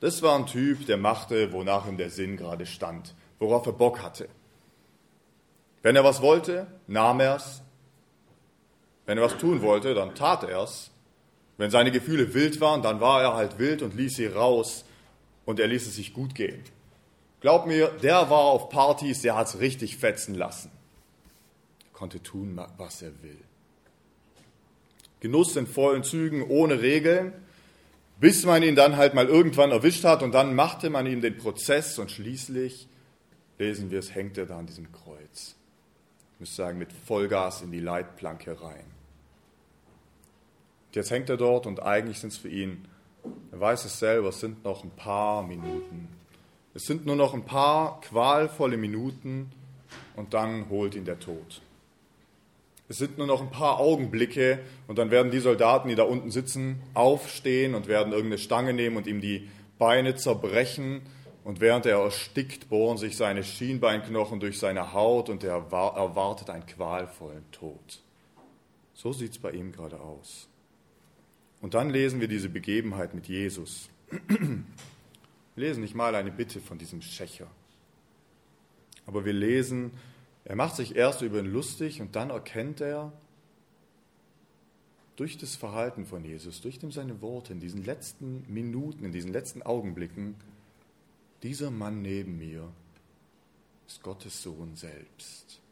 Das 0.00 0.20
war 0.20 0.38
ein 0.38 0.46
Typ, 0.46 0.84
der 0.86 0.98
machte, 0.98 1.52
wonach 1.52 1.88
ihm 1.88 1.96
der 1.96 2.10
Sinn 2.10 2.36
gerade 2.36 2.66
stand, 2.66 3.14
worauf 3.38 3.64
er 3.64 3.72
Bock 3.72 4.02
hatte. 4.02 4.28
Wenn 5.82 5.96
er 5.96 6.04
was 6.04 6.20
wollte, 6.20 6.66
nahm 6.86 7.20
er's. 7.20 7.62
Wenn 9.06 9.18
er 9.18 9.24
was 9.24 9.36
tun 9.38 9.62
wollte, 9.62 9.94
dann 9.94 10.14
tat 10.14 10.44
er's. 10.44 10.90
Wenn 11.56 11.70
seine 11.70 11.92
Gefühle 11.92 12.34
wild 12.34 12.60
waren, 12.60 12.82
dann 12.82 13.00
war 13.00 13.22
er 13.22 13.34
halt 13.34 13.58
wild 13.58 13.82
und 13.82 13.94
ließ 13.94 14.16
sie 14.16 14.26
raus 14.26 14.84
und 15.44 15.60
er 15.60 15.68
ließ 15.68 15.86
es 15.86 15.96
sich 15.96 16.12
gut 16.12 16.34
gehen. 16.34 16.62
Glaub 17.40 17.66
mir, 17.66 17.88
der 18.02 18.30
war 18.30 18.44
auf 18.44 18.70
Partys, 18.70 19.20
der 19.20 19.36
hat's 19.36 19.60
richtig 19.60 19.98
fetzen 19.98 20.34
lassen. 20.34 20.70
Konnte 21.92 22.22
tun, 22.22 22.58
was 22.78 23.02
er 23.02 23.12
will. 23.22 23.38
Genuss 25.20 25.54
in 25.56 25.66
vollen 25.66 26.02
Zügen, 26.02 26.42
ohne 26.42 26.80
Regeln, 26.80 27.32
bis 28.18 28.44
man 28.44 28.62
ihn 28.62 28.76
dann 28.76 28.96
halt 28.96 29.14
mal 29.14 29.26
irgendwann 29.26 29.70
erwischt 29.70 30.04
hat 30.04 30.22
und 30.22 30.32
dann 30.32 30.54
machte 30.54 30.90
man 30.90 31.06
ihm 31.06 31.20
den 31.20 31.36
Prozess 31.36 31.98
und 31.98 32.10
schließlich, 32.10 32.88
lesen 33.58 33.90
wir 33.90 33.98
es, 33.98 34.14
hängt 34.14 34.38
er 34.38 34.46
da 34.46 34.58
an 34.58 34.66
diesem 34.66 34.90
Kreuz. 34.90 35.56
Ich 36.34 36.40
muss 36.40 36.56
sagen, 36.56 36.78
mit 36.78 36.92
Vollgas 36.92 37.62
in 37.62 37.70
die 37.70 37.80
Leitplanke 37.80 38.60
rein. 38.60 38.93
Jetzt 40.94 41.10
hängt 41.10 41.28
er 41.28 41.36
dort 41.36 41.66
und 41.66 41.82
eigentlich 41.82 42.20
sind 42.20 42.32
es 42.32 42.38
für 42.38 42.48
ihn, 42.48 42.86
er 43.50 43.58
weiß 43.58 43.84
es 43.84 43.98
selber, 43.98 44.28
es 44.28 44.38
sind 44.38 44.64
noch 44.64 44.84
ein 44.84 44.90
paar 44.90 45.42
Minuten. 45.42 46.08
Es 46.72 46.84
sind 46.84 47.04
nur 47.04 47.16
noch 47.16 47.34
ein 47.34 47.44
paar 47.44 48.00
qualvolle 48.00 48.76
Minuten 48.76 49.50
und 50.14 50.34
dann 50.34 50.68
holt 50.68 50.94
ihn 50.94 51.04
der 51.04 51.18
Tod. 51.18 51.62
Es 52.88 52.98
sind 52.98 53.18
nur 53.18 53.26
noch 53.26 53.40
ein 53.40 53.50
paar 53.50 53.80
Augenblicke 53.80 54.60
und 54.86 54.98
dann 54.98 55.10
werden 55.10 55.32
die 55.32 55.40
Soldaten, 55.40 55.88
die 55.88 55.94
da 55.94 56.04
unten 56.04 56.30
sitzen, 56.30 56.80
aufstehen 56.92 57.74
und 57.74 57.88
werden 57.88 58.12
irgendeine 58.12 58.38
Stange 58.38 58.74
nehmen 58.74 58.96
und 58.96 59.06
ihm 59.06 59.20
die 59.20 59.48
Beine 59.78 60.14
zerbrechen. 60.14 61.02
Und 61.44 61.60
während 61.60 61.86
er 61.86 61.98
erstickt, 61.98 62.68
bohren 62.68 62.98
sich 62.98 63.16
seine 63.16 63.42
Schienbeinknochen 63.42 64.38
durch 64.38 64.58
seine 64.58 64.92
Haut 64.92 65.28
und 65.28 65.42
er 65.44 65.54
erwartet 65.54 66.50
einen 66.50 66.66
qualvollen 66.66 67.50
Tod. 67.52 68.02
So 68.92 69.12
sieht 69.12 69.32
es 69.32 69.38
bei 69.38 69.50
ihm 69.50 69.72
gerade 69.72 70.00
aus. 70.00 70.48
Und 71.64 71.72
dann 71.72 71.88
lesen 71.88 72.20
wir 72.20 72.28
diese 72.28 72.50
Begebenheit 72.50 73.14
mit 73.14 73.26
Jesus. 73.26 73.88
Wir 74.10 74.66
lesen 75.56 75.80
nicht 75.80 75.94
mal 75.94 76.14
eine 76.14 76.30
Bitte 76.30 76.60
von 76.60 76.76
diesem 76.76 77.00
Schächer. 77.00 77.50
Aber 79.06 79.24
wir 79.24 79.32
lesen, 79.32 79.92
er 80.44 80.56
macht 80.56 80.76
sich 80.76 80.94
erst 80.94 81.22
über 81.22 81.38
ihn 81.38 81.50
lustig 81.50 82.02
und 82.02 82.16
dann 82.16 82.28
erkennt 82.28 82.82
er 82.82 83.14
durch 85.16 85.38
das 85.38 85.56
Verhalten 85.56 86.04
von 86.04 86.22
Jesus, 86.22 86.60
durch 86.60 86.80
seine 86.90 87.22
Worte 87.22 87.54
in 87.54 87.60
diesen 87.60 87.82
letzten 87.82 88.44
Minuten, 88.46 89.02
in 89.02 89.12
diesen 89.12 89.32
letzten 89.32 89.62
Augenblicken, 89.62 90.34
dieser 91.42 91.70
Mann 91.70 92.02
neben 92.02 92.36
mir 92.36 92.70
ist 93.86 94.02
Gottes 94.02 94.42
Sohn 94.42 94.76
selbst. 94.76 95.62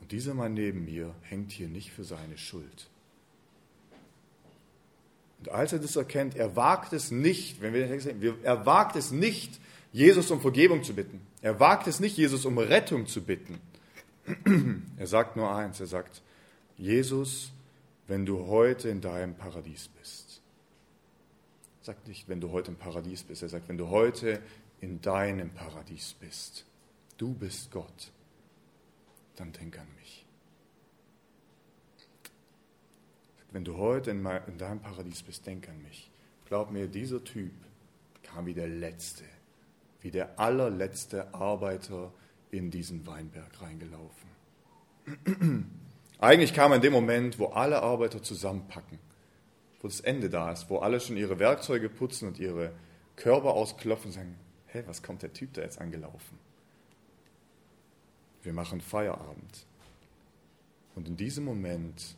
Und 0.00 0.10
dieser 0.10 0.32
Mann 0.32 0.54
neben 0.54 0.86
mir 0.86 1.14
hängt 1.20 1.52
hier 1.52 1.68
nicht 1.68 1.90
für 1.90 2.04
seine 2.04 2.38
Schuld. 2.38 2.88
Und 5.40 5.48
als 5.48 5.72
er 5.72 5.78
das 5.78 5.96
erkennt, 5.96 6.36
er 6.36 6.54
wagt 6.54 6.92
es 6.92 7.10
nicht, 7.10 7.60
wenn 7.60 7.72
wir 7.72 7.80
den 7.80 7.90
Text 7.90 8.06
sehen, 8.06 8.36
er 8.42 8.66
wagt 8.66 8.96
es 8.96 9.10
nicht, 9.10 9.58
Jesus 9.92 10.30
um 10.30 10.40
Vergebung 10.40 10.84
zu 10.84 10.94
bitten. 10.94 11.20
Er 11.42 11.58
wagt 11.58 11.86
es 11.86 11.98
nicht, 11.98 12.16
Jesus 12.16 12.44
um 12.44 12.58
Rettung 12.58 13.06
zu 13.06 13.22
bitten. 13.22 13.58
Er 14.98 15.06
sagt 15.06 15.36
nur 15.36 15.52
eins, 15.52 15.80
er 15.80 15.86
sagt, 15.86 16.22
Jesus, 16.76 17.50
wenn 18.06 18.26
du 18.26 18.46
heute 18.46 18.88
in 18.88 19.00
deinem 19.00 19.34
Paradies 19.34 19.88
bist. 19.88 20.42
Er 21.80 21.86
sagt 21.86 22.06
nicht, 22.06 22.28
wenn 22.28 22.40
du 22.40 22.50
heute 22.50 22.70
im 22.70 22.76
Paradies 22.76 23.22
bist, 23.22 23.42
er 23.42 23.48
sagt, 23.48 23.68
wenn 23.68 23.78
du 23.78 23.88
heute 23.88 24.40
in 24.80 25.00
deinem 25.00 25.50
Paradies 25.50 26.14
bist. 26.20 26.64
Du 27.16 27.32
bist 27.32 27.70
Gott. 27.70 28.12
Dann 29.36 29.52
denk 29.52 29.78
an 29.78 29.86
mich. 29.98 30.26
Wenn 33.52 33.64
du 33.64 33.76
heute 33.76 34.10
in, 34.10 34.22
mein, 34.22 34.42
in 34.46 34.58
deinem 34.58 34.80
Paradies 34.80 35.22
bist, 35.22 35.46
denk 35.46 35.68
an 35.68 35.80
mich. 35.82 36.10
Glaub 36.46 36.70
mir, 36.70 36.86
dieser 36.86 37.22
Typ 37.22 37.52
kam 38.22 38.46
wie 38.46 38.54
der 38.54 38.68
Letzte, 38.68 39.24
wie 40.00 40.10
der 40.10 40.38
allerletzte 40.38 41.34
Arbeiter 41.34 42.12
in 42.50 42.70
diesen 42.70 43.06
Weinberg 43.06 43.60
reingelaufen. 43.60 44.30
Eigentlich 46.18 46.52
kam 46.52 46.72
er 46.72 46.76
in 46.76 46.82
dem 46.82 46.92
Moment, 46.92 47.38
wo 47.38 47.46
alle 47.46 47.82
Arbeiter 47.82 48.22
zusammenpacken, 48.22 48.98
wo 49.80 49.88
das 49.88 50.00
Ende 50.00 50.28
da 50.28 50.52
ist, 50.52 50.68
wo 50.68 50.78
alle 50.78 51.00
schon 51.00 51.16
ihre 51.16 51.38
Werkzeuge 51.38 51.88
putzen 51.88 52.28
und 52.28 52.38
ihre 52.38 52.72
Körper 53.16 53.50
ausklopfen 53.54 54.08
und 54.08 54.12
sagen, 54.12 54.36
hey, 54.66 54.82
was 54.86 55.02
kommt 55.02 55.22
der 55.22 55.32
Typ 55.32 55.54
da 55.54 55.62
jetzt 55.62 55.80
angelaufen? 55.80 56.38
Wir 58.42 58.52
machen 58.52 58.80
Feierabend. 58.80 59.66
Und 60.94 61.08
in 61.08 61.16
diesem 61.16 61.44
Moment 61.44 62.16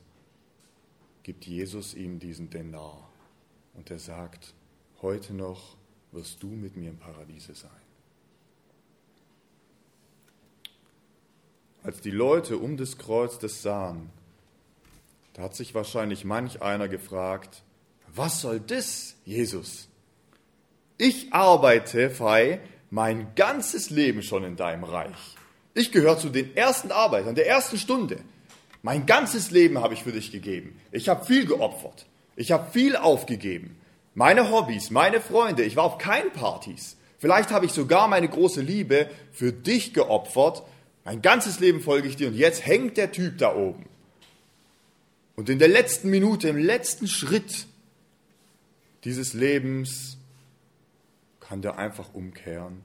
gibt 1.22 1.46
Jesus 1.46 1.94
ihm 1.94 2.18
diesen 2.18 2.50
Denar 2.50 3.08
und 3.74 3.90
er 3.90 3.98
sagt, 3.98 4.54
heute 5.00 5.34
noch 5.34 5.76
wirst 6.10 6.42
du 6.42 6.48
mit 6.48 6.76
mir 6.76 6.90
im 6.90 6.98
Paradiese 6.98 7.54
sein. 7.54 7.70
Als 11.82 12.00
die 12.00 12.10
Leute 12.10 12.58
um 12.58 12.76
des 12.76 12.98
Kreuzes 12.98 13.62
sahen, 13.62 14.10
da 15.32 15.42
hat 15.42 15.56
sich 15.56 15.74
wahrscheinlich 15.74 16.24
manch 16.24 16.62
einer 16.62 16.88
gefragt, 16.88 17.62
was 18.14 18.40
soll 18.40 18.60
das, 18.60 19.16
Jesus? 19.24 19.88
Ich 20.98 21.32
arbeite, 21.32 22.10
frei 22.10 22.60
mein 22.90 23.34
ganzes 23.34 23.88
Leben 23.88 24.22
schon 24.22 24.44
in 24.44 24.56
deinem 24.56 24.84
Reich. 24.84 25.36
Ich 25.72 25.92
gehöre 25.92 26.18
zu 26.18 26.28
den 26.28 26.54
ersten 26.54 26.92
Arbeitern 26.92 27.34
der 27.34 27.48
ersten 27.48 27.78
Stunde. 27.78 28.18
Mein 28.82 29.06
ganzes 29.06 29.50
Leben 29.50 29.78
habe 29.78 29.94
ich 29.94 30.02
für 30.02 30.12
dich 30.12 30.32
gegeben. 30.32 30.78
Ich 30.90 31.08
habe 31.08 31.24
viel 31.24 31.46
geopfert. 31.46 32.06
Ich 32.34 32.50
habe 32.50 32.70
viel 32.70 32.96
aufgegeben. 32.96 33.76
Meine 34.14 34.50
Hobbys, 34.50 34.90
meine 34.90 35.20
Freunde, 35.20 35.62
ich 35.62 35.76
war 35.76 35.84
auf 35.84 35.98
keinen 35.98 36.32
Partys. 36.32 36.96
Vielleicht 37.18 37.50
habe 37.50 37.66
ich 37.66 37.72
sogar 37.72 38.08
meine 38.08 38.28
große 38.28 38.60
Liebe 38.60 39.08
für 39.32 39.52
dich 39.52 39.94
geopfert. 39.94 40.64
Mein 41.04 41.22
ganzes 41.22 41.60
Leben 41.60 41.80
folge 41.80 42.08
ich 42.08 42.16
dir 42.16 42.28
und 42.28 42.34
jetzt 42.34 42.66
hängt 42.66 42.96
der 42.96 43.12
Typ 43.12 43.38
da 43.38 43.54
oben. 43.54 43.86
Und 45.36 45.48
in 45.48 45.58
der 45.58 45.68
letzten 45.68 46.10
Minute, 46.10 46.48
im 46.48 46.58
letzten 46.58 47.06
Schritt 47.06 47.66
dieses 49.04 49.32
Lebens 49.32 50.18
kann 51.40 51.62
der 51.62 51.78
einfach 51.78 52.12
umkehren 52.14 52.82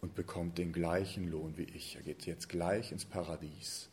und 0.00 0.14
bekommt 0.14 0.58
den 0.58 0.72
gleichen 0.72 1.30
Lohn 1.30 1.54
wie 1.56 1.64
ich. 1.64 1.96
Er 1.96 2.02
geht 2.02 2.24
jetzt 2.26 2.48
gleich 2.48 2.92
ins 2.92 3.04
Paradies. 3.04 3.88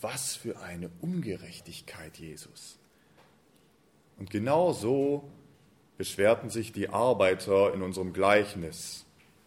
Was 0.00 0.36
für 0.36 0.60
eine 0.60 0.90
Ungerechtigkeit, 1.00 2.18
Jesus. 2.18 2.78
Und 4.18 4.30
genau 4.30 4.72
so 4.72 5.28
beschwerten 5.96 6.50
sich 6.50 6.72
die 6.72 6.88
Arbeiter 6.88 7.72
in 7.72 7.82
unserem 7.82 8.12
Gleichnis. 8.12 9.04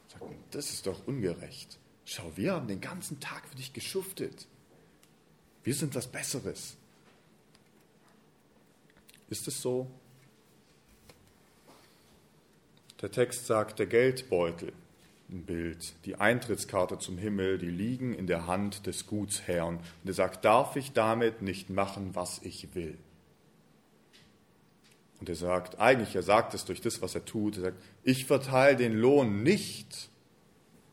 Sagten, 0.07 0.35
das 0.51 0.71
ist 0.71 0.87
doch 0.87 1.05
ungerecht. 1.07 1.77
Schau, 2.05 2.31
wir 2.35 2.53
haben 2.53 2.67
den 2.67 2.81
ganzen 2.81 3.19
Tag 3.19 3.47
für 3.47 3.55
dich 3.55 3.73
geschuftet. 3.73 4.47
Wir 5.63 5.75
sind 5.75 5.93
was 5.93 6.07
Besseres. 6.07 6.77
Ist 9.29 9.47
es 9.47 9.61
so? 9.61 9.87
Der 13.01 13.11
Text 13.11 13.45
sagt, 13.45 13.79
der 13.79 13.85
Geldbeutel 13.85 14.73
Bild, 15.29 15.93
die 16.05 16.15
Eintrittskarte 16.15 16.97
zum 16.97 17.17
Himmel, 17.17 17.57
die 17.57 17.69
liegen 17.69 18.13
in 18.13 18.27
der 18.27 18.47
Hand 18.47 18.87
des 18.87 19.05
Gutsherrn. 19.05 19.77
Und 19.77 20.07
er 20.07 20.13
sagt, 20.13 20.43
darf 20.43 20.75
ich 20.75 20.91
damit 20.93 21.41
nicht 21.41 21.69
machen, 21.69 22.15
was 22.15 22.39
ich 22.43 22.73
will? 22.73 22.97
Und 25.19 25.29
er 25.29 25.35
sagt, 25.35 25.79
eigentlich, 25.79 26.15
er 26.15 26.23
sagt 26.23 26.53
es 26.53 26.65
durch 26.65 26.81
das, 26.81 27.01
was 27.01 27.13
er 27.13 27.25
tut, 27.25 27.57
er 27.57 27.63
sagt, 27.63 27.83
ich 28.03 28.25
verteile 28.25 28.77
den 28.77 28.93
Lohn 28.93 29.43
nicht 29.43 30.09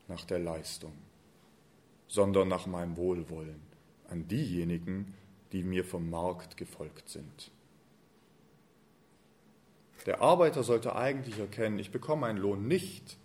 nach 0.07 0.25
der 0.25 0.39
Leistung, 0.39 0.93
sondern 2.07 2.47
nach 2.47 2.67
meinem 2.67 2.97
Wohlwollen 2.97 3.61
an 4.09 4.27
diejenigen, 4.27 5.13
die 5.51 5.63
mir 5.63 5.83
vom 5.83 6.09
Markt 6.09 6.57
gefolgt 6.57 7.09
sind. 7.09 7.51
Der 10.05 10.21
Arbeiter 10.21 10.63
sollte 10.63 10.95
eigentlich 10.95 11.39
erkennen, 11.39 11.79
ich 11.79 11.91
bekomme 11.91 12.21
meinen 12.21 12.37
Lohn 12.37 12.67
nicht 12.67 13.17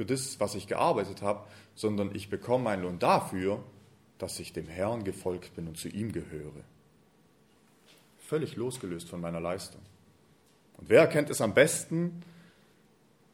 für 0.00 0.06
das, 0.06 0.40
was 0.40 0.54
ich 0.54 0.66
gearbeitet 0.66 1.20
habe, 1.20 1.46
sondern 1.74 2.14
ich 2.14 2.30
bekomme 2.30 2.64
meinen 2.64 2.84
Lohn 2.84 2.98
dafür, 2.98 3.62
dass 4.16 4.40
ich 4.40 4.54
dem 4.54 4.66
Herrn 4.66 5.04
gefolgt 5.04 5.54
bin 5.56 5.68
und 5.68 5.76
zu 5.76 5.88
ihm 5.88 6.10
gehöre. 6.10 6.64
Völlig 8.16 8.56
losgelöst 8.56 9.10
von 9.10 9.20
meiner 9.20 9.40
Leistung. 9.40 9.82
Und 10.78 10.88
wer 10.88 11.00
erkennt 11.00 11.28
es 11.28 11.42
am 11.42 11.52
besten? 11.52 12.22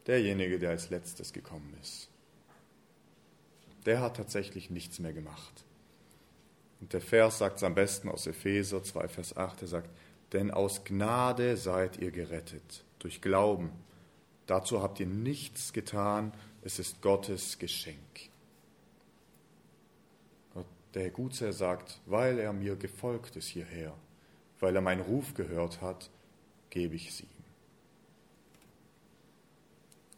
Derjenige, 0.09 0.59
der 0.59 0.71
als 0.71 0.91
letztes 0.91 1.33
gekommen 1.33 1.73
ist. 1.81 2.09
Der 3.85 4.01
hat 4.01 4.17
tatsächlich 4.17 4.69
nichts 4.69 4.99
mehr 4.99 5.13
gemacht. 5.13 5.65
Und 6.81 6.93
der 6.93 7.01
Vers 7.01 7.39
sagt 7.39 7.59
es 7.59 7.63
am 7.63 7.77
besten 7.77 8.09
aus 8.09 8.27
Epheser 8.27 8.83
2, 8.83 9.07
Vers 9.07 9.37
8. 9.37 9.63
Er 9.63 9.69
sagt, 9.69 9.91
denn 10.33 10.51
aus 10.51 10.83
Gnade 10.83 11.57
seid 11.59 11.99
ihr 11.99 12.11
gerettet, 12.11 12.83
durch 12.99 13.23
Glauben. 13.23 13.71
Dazu 14.47 14.81
habt 14.81 15.01
ihr 15.01 15.07
nichts 15.07 15.73
getan, 15.73 16.33
es 16.67 16.81
ist 16.81 17.01
Gottes 17.01 17.61
Geschenk. 17.61 18.29
Gott, 20.53 20.67
der 20.95 21.11
Gutsherr 21.11 21.53
sagt, 21.53 22.01
weil 22.07 22.41
er 22.41 22.53
mir 22.53 22.75
gefolgt 22.75 23.37
ist 23.37 23.47
hierher, 23.47 23.95
weil 24.59 24.75
er 24.75 24.83
meinen 24.83 25.03
Ruf 25.03 25.35
gehört 25.35 25.81
hat, 25.81 26.11
gebe 26.71 26.97
ich 26.97 27.15
sie. 27.15 27.29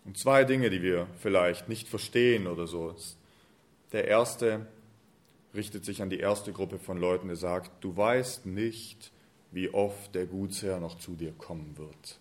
Und 0.06 0.16
zwei 0.16 0.44
Dinge, 0.44 0.70
die 0.70 0.80
wir 0.80 1.06
vielleicht 1.18 1.68
nicht 1.68 1.86
verstehen 1.86 2.46
oder 2.46 2.66
so. 2.66 2.96
Der 3.92 4.08
erste 4.08 4.66
richtet 5.52 5.84
sich 5.84 6.00
an 6.00 6.08
die 6.08 6.18
erste 6.18 6.54
Gruppe 6.54 6.78
von 6.78 6.96
Leuten, 6.96 7.26
der 7.26 7.36
sagt, 7.36 7.84
du 7.84 7.94
weißt 7.94 8.46
nicht, 8.46 9.12
wie 9.50 9.68
oft 9.68 10.14
der 10.14 10.24
Gutsherr 10.24 10.80
noch 10.80 10.96
zu 10.96 11.14
dir 11.14 11.32
kommen 11.32 11.76
wird. 11.76 12.18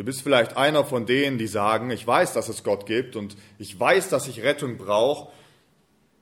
Du 0.00 0.06
bist 0.06 0.22
vielleicht 0.22 0.56
einer 0.56 0.82
von 0.82 1.04
denen, 1.04 1.36
die 1.36 1.46
sagen, 1.46 1.90
ich 1.90 2.06
weiß, 2.06 2.32
dass 2.32 2.48
es 2.48 2.64
Gott 2.64 2.86
gibt 2.86 3.16
und 3.16 3.36
ich 3.58 3.78
weiß, 3.78 4.08
dass 4.08 4.28
ich 4.28 4.42
Rettung 4.42 4.78
brauche. 4.78 5.30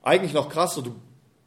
Eigentlich 0.03 0.33
noch 0.33 0.49
krasser, 0.49 0.81
du, 0.81 0.95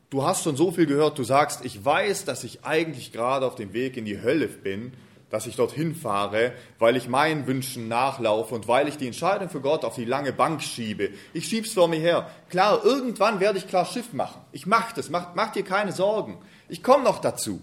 du 0.08 0.22
hast 0.22 0.42
schon 0.42 0.56
so 0.56 0.70
viel 0.70 0.86
gehört, 0.86 1.18
du 1.18 1.24
sagst, 1.24 1.62
ich 1.62 1.84
weiß, 1.84 2.24
dass 2.24 2.42
ich 2.42 2.64
eigentlich 2.64 3.12
gerade 3.12 3.44
auf 3.44 3.54
dem 3.54 3.74
Weg 3.74 3.98
in 3.98 4.06
die 4.06 4.22
Hölle 4.22 4.48
bin 4.48 4.94
dass 5.28 5.46
ich 5.46 5.56
dorthin 5.56 5.94
fahre, 5.94 6.52
weil 6.78 6.94
ich 6.94 7.08
meinen 7.08 7.46
Wünschen 7.46 7.88
nachlaufe 7.88 8.54
und 8.54 8.68
weil 8.68 8.86
ich 8.86 8.98
die 8.98 9.06
Entscheidung 9.06 9.48
für 9.48 9.62
Gott 9.62 9.82
auf 9.82 9.94
die 9.94 10.04
lange 10.04 10.30
Bank 10.30 10.60
schiebe. 10.62 11.08
Ich 11.32 11.46
schieb's 11.46 11.72
vor 11.72 11.88
mir 11.88 11.98
her. 11.98 12.28
Klar, 12.50 12.84
irgendwann 12.84 13.40
werde 13.40 13.56
ich 13.56 13.66
klar 13.66 13.86
Schiff 13.86 14.12
machen. 14.12 14.42
Ich 14.52 14.66
mach 14.66 14.92
das, 14.92 15.08
mach, 15.08 15.34
mach 15.34 15.52
dir 15.52 15.64
keine 15.64 15.92
Sorgen. 15.92 16.36
Ich 16.68 16.82
komme 16.82 17.04
noch 17.04 17.18
dazu. 17.18 17.62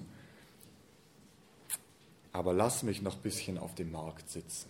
Aber 2.32 2.54
lass 2.54 2.84
mich 2.84 3.02
noch 3.02 3.16
ein 3.16 3.22
bisschen 3.22 3.58
auf 3.58 3.76
dem 3.76 3.92
Markt 3.92 4.30
sitzen. 4.30 4.70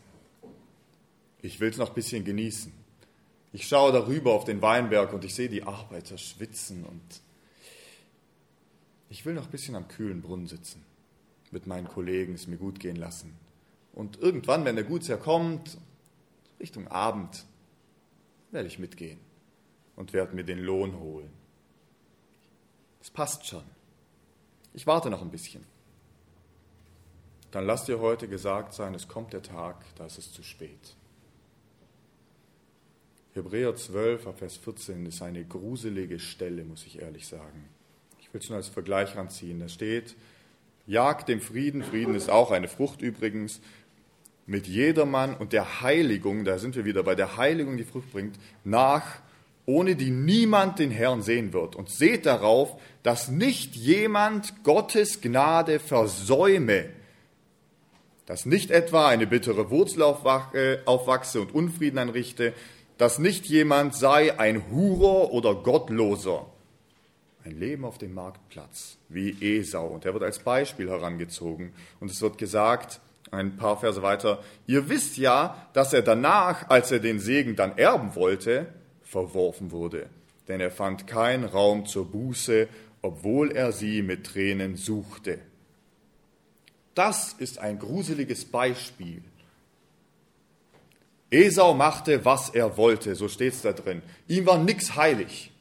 Ich 1.42 1.60
will 1.60 1.70
es 1.70 1.78
noch 1.78 1.90
ein 1.90 1.96
bisschen 1.96 2.24
genießen. 2.24 2.72
Ich 3.52 3.68
schaue 3.68 3.92
darüber 3.92 4.34
auf 4.34 4.46
den 4.46 4.62
Weinberg 4.62 5.14
und 5.14 5.26
ich 5.26 5.34
sehe 5.34 5.50
die 5.50 5.64
Arbeiter 5.64 6.18
schwitzen 6.18 6.86
und 6.86 7.22
ich 9.10 9.26
will 9.26 9.34
noch 9.34 9.46
ein 9.46 9.52
bisschen 9.52 9.76
am 9.76 9.88
kühlen 9.88 10.22
Brunnen 10.22 10.48
sitzen 10.48 10.86
mit 11.52 11.68
meinen 11.68 11.88
Kollegen 11.88 12.36
es 12.36 12.48
mir 12.48 12.58
gut 12.58 12.80
gehen 12.80 12.96
lassen. 12.96 13.36
Und 13.94 14.20
irgendwann, 14.20 14.66
wenn 14.66 14.76
der 14.76 14.86
Gutsherr 14.86 15.18
kommt, 15.18 15.78
Richtung 16.60 16.88
Abend, 16.88 17.46
werde 18.52 18.68
ich 18.68 18.80
mitgehen 18.80 19.20
und 19.96 20.14
werde 20.14 20.36
mir 20.36 20.44
den 20.44 20.60
Lohn 20.60 21.00
holen. 21.00 21.32
Es 23.02 23.10
passt 23.10 23.46
schon. 23.46 23.64
Ich 24.74 24.86
warte 24.86 25.10
noch 25.10 25.22
ein 25.22 25.32
bisschen. 25.32 25.66
Dann 27.52 27.66
lass 27.66 27.86
dir 27.86 28.00
heute 28.00 28.28
gesagt 28.28 28.74
sein, 28.74 28.94
es 28.94 29.08
kommt 29.08 29.34
der 29.34 29.42
Tag, 29.42 29.84
da 29.96 30.06
ist 30.06 30.18
es 30.18 30.32
zu 30.32 30.44
spät. 30.44 30.96
Hebräer 33.34 33.76
12, 33.76 34.28
Vers 34.38 34.58
14 34.58 35.06
ist 35.06 35.22
eine 35.22 35.44
gruselige 35.46 36.20
Stelle, 36.20 36.64
muss 36.64 36.86
ich 36.86 37.02
ehrlich 37.02 37.28
sagen. 37.28 37.70
Ich 38.20 38.34
will 38.34 38.42
es 38.42 38.50
nur 38.50 38.58
als 38.58 38.68
Vergleich 38.68 39.16
ranziehen. 39.16 39.60
Da 39.60 39.70
steht, 39.70 40.16
Jagt 40.90 41.30
dem 41.30 41.40
Frieden, 41.40 41.84
Frieden 41.84 42.16
ist 42.16 42.32
auch 42.32 42.50
eine 42.50 42.68
Frucht 42.68 43.04
übrigens, 43.04 43.62
mit 44.48 44.66
jedermann 44.66 45.36
und 45.36 45.54
der 45.54 45.82
Heiligung, 45.82 46.44
da 46.44 46.58
sind 46.58 46.76
wir 46.76 46.84
wieder 46.84 47.04
bei 47.04 47.14
der 47.14 47.38
Heiligung, 47.38 47.78
die 47.78 47.84
Frucht 47.84 48.12
bringt, 48.12 48.40
nach, 48.64 49.20
ohne 49.68 49.96
die 49.96 50.10
niemand 50.10 50.80
den 50.80 50.90
Herrn 50.90 51.22
sehen 51.22 51.54
wird. 51.54 51.76
Und 51.76 51.92
seht 51.92 52.26
darauf, 52.26 52.82
dass 53.04 53.30
nicht 53.30 53.76
jemand 53.76 54.64
Gottes 54.64 55.22
Gnade 55.22 55.80
versäume, 55.80 56.90
dass 58.30 58.46
nicht 58.46 58.70
etwa 58.70 59.08
eine 59.08 59.26
bittere 59.26 59.72
Wurzel 59.72 60.04
aufwachse 60.04 61.42
und 61.42 61.56
Unfrieden 61.56 61.98
anrichte, 61.98 62.54
dass 63.00 63.18
nicht 63.18 63.48
jemand 63.48 63.96
sei 63.96 64.38
ein 64.38 64.70
Hurer 64.70 65.32
oder 65.32 65.56
Gottloser, 65.56 66.46
ein 67.44 67.58
Leben 67.58 67.86
auf 67.86 67.98
dem 67.98 68.14
Marktplatz, 68.14 69.00
wie 69.08 69.36
Esau. 69.42 69.88
Und 69.88 70.06
er 70.06 70.14
wird 70.14 70.22
als 70.22 70.38
Beispiel 70.38 70.92
herangezogen. 70.92 71.74
Und 72.00 72.12
es 72.12 72.22
wird 72.22 72.38
gesagt, 72.38 73.02
ein 73.32 73.58
paar 73.58 73.80
Verse 73.80 74.04
weiter, 74.04 74.44
ihr 74.68 74.90
wisst 74.90 75.18
ja, 75.18 75.68
dass 75.74 75.94
er 75.94 76.04
danach, 76.04 76.70
als 76.70 76.92
er 76.92 77.00
den 77.00 77.20
Segen 77.20 77.56
dann 77.56 77.80
erben 77.80 78.14
wollte, 78.14 78.68
verworfen 79.02 79.72
wurde. 79.72 80.08
Denn 80.48 80.60
er 80.60 80.70
fand 80.70 81.08
keinen 81.08 81.46
Raum 81.46 81.88
zur 81.88 82.12
Buße, 82.12 82.68
obwohl 83.02 83.52
er 83.54 83.72
sie 83.72 84.04
mit 84.04 84.28
Tränen 84.28 84.76
suchte. 84.76 85.40
Das 86.96 87.34
ist 87.34 87.60
ein 87.60 87.80
gruseliges 87.80 88.46
Beispiel. 88.46 89.22
Esau 91.32 91.74
machte, 91.74 92.26
was 92.26 92.50
er 92.50 92.76
wollte, 92.78 93.16
so 93.16 93.28
steht 93.28 93.54
es 93.54 93.62
da 93.62 93.74
drin. 93.74 94.02
Ihm 94.28 94.46
war 94.46 94.58
nichts 94.58 94.96
heilig. 94.96 95.52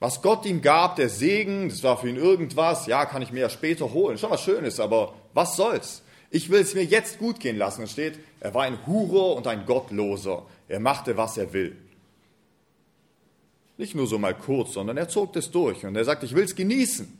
Was 0.00 0.22
Gott 0.22 0.46
ihm 0.46 0.62
gab, 0.62 0.96
der 0.96 1.08
Segen, 1.08 1.68
das 1.68 1.82
war 1.82 1.98
für 1.98 2.08
ihn 2.08 2.16
irgendwas, 2.16 2.86
ja, 2.86 3.04
kann 3.04 3.22
ich 3.22 3.32
mir 3.32 3.40
ja 3.40 3.50
später 3.50 3.92
holen. 3.92 4.18
Schon 4.18 4.30
was 4.30 4.42
Schönes, 4.42 4.80
aber 4.80 5.14
was 5.34 5.56
soll's? 5.56 6.02
Ich 6.30 6.48
will 6.48 6.60
es 6.60 6.74
mir 6.74 6.84
jetzt 6.84 7.18
gut 7.18 7.38
gehen 7.38 7.58
lassen. 7.58 7.82
Es 7.82 7.92
steht, 7.92 8.18
er 8.40 8.54
war 8.54 8.62
ein 8.62 8.86
Hurer 8.86 9.36
und 9.36 9.46
ein 9.46 9.66
Gottloser. 9.66 10.46
Er 10.68 10.80
machte, 10.80 11.16
was 11.16 11.36
er 11.36 11.52
will. 11.52 11.76
Nicht 13.76 13.94
nur 13.94 14.06
so 14.06 14.18
mal 14.18 14.34
kurz, 14.34 14.72
sondern 14.72 14.96
er 14.96 15.08
zog 15.08 15.32
das 15.32 15.50
durch 15.50 15.84
und 15.84 15.96
er 15.96 16.04
sagt, 16.04 16.22
ich 16.22 16.34
will 16.34 16.44
es 16.44 16.54
genießen. 16.54 17.19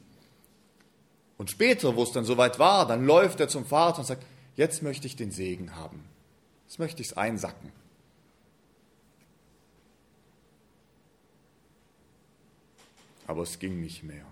Und 1.41 1.49
später, 1.49 1.97
wo 1.97 2.03
es 2.03 2.13
dann 2.13 2.27
soweit 2.27 2.59
war, 2.59 2.87
dann 2.87 3.07
läuft 3.07 3.41
er 3.41 3.49
zum 3.49 3.65
Vater 3.65 4.01
und 4.01 4.05
sagt, 4.05 4.27
jetzt 4.57 4.83
möchte 4.83 5.07
ich 5.07 5.17
den 5.17 5.31
Segen 5.31 5.75
haben. 5.75 6.05
Jetzt 6.67 6.79
möchte 6.79 7.01
ich 7.01 7.09
es 7.09 7.17
einsacken. 7.17 7.73
aber 13.31 13.43
es 13.43 13.61
ging 13.61 13.81
nicht 13.81 14.03
mehr. 14.03 14.25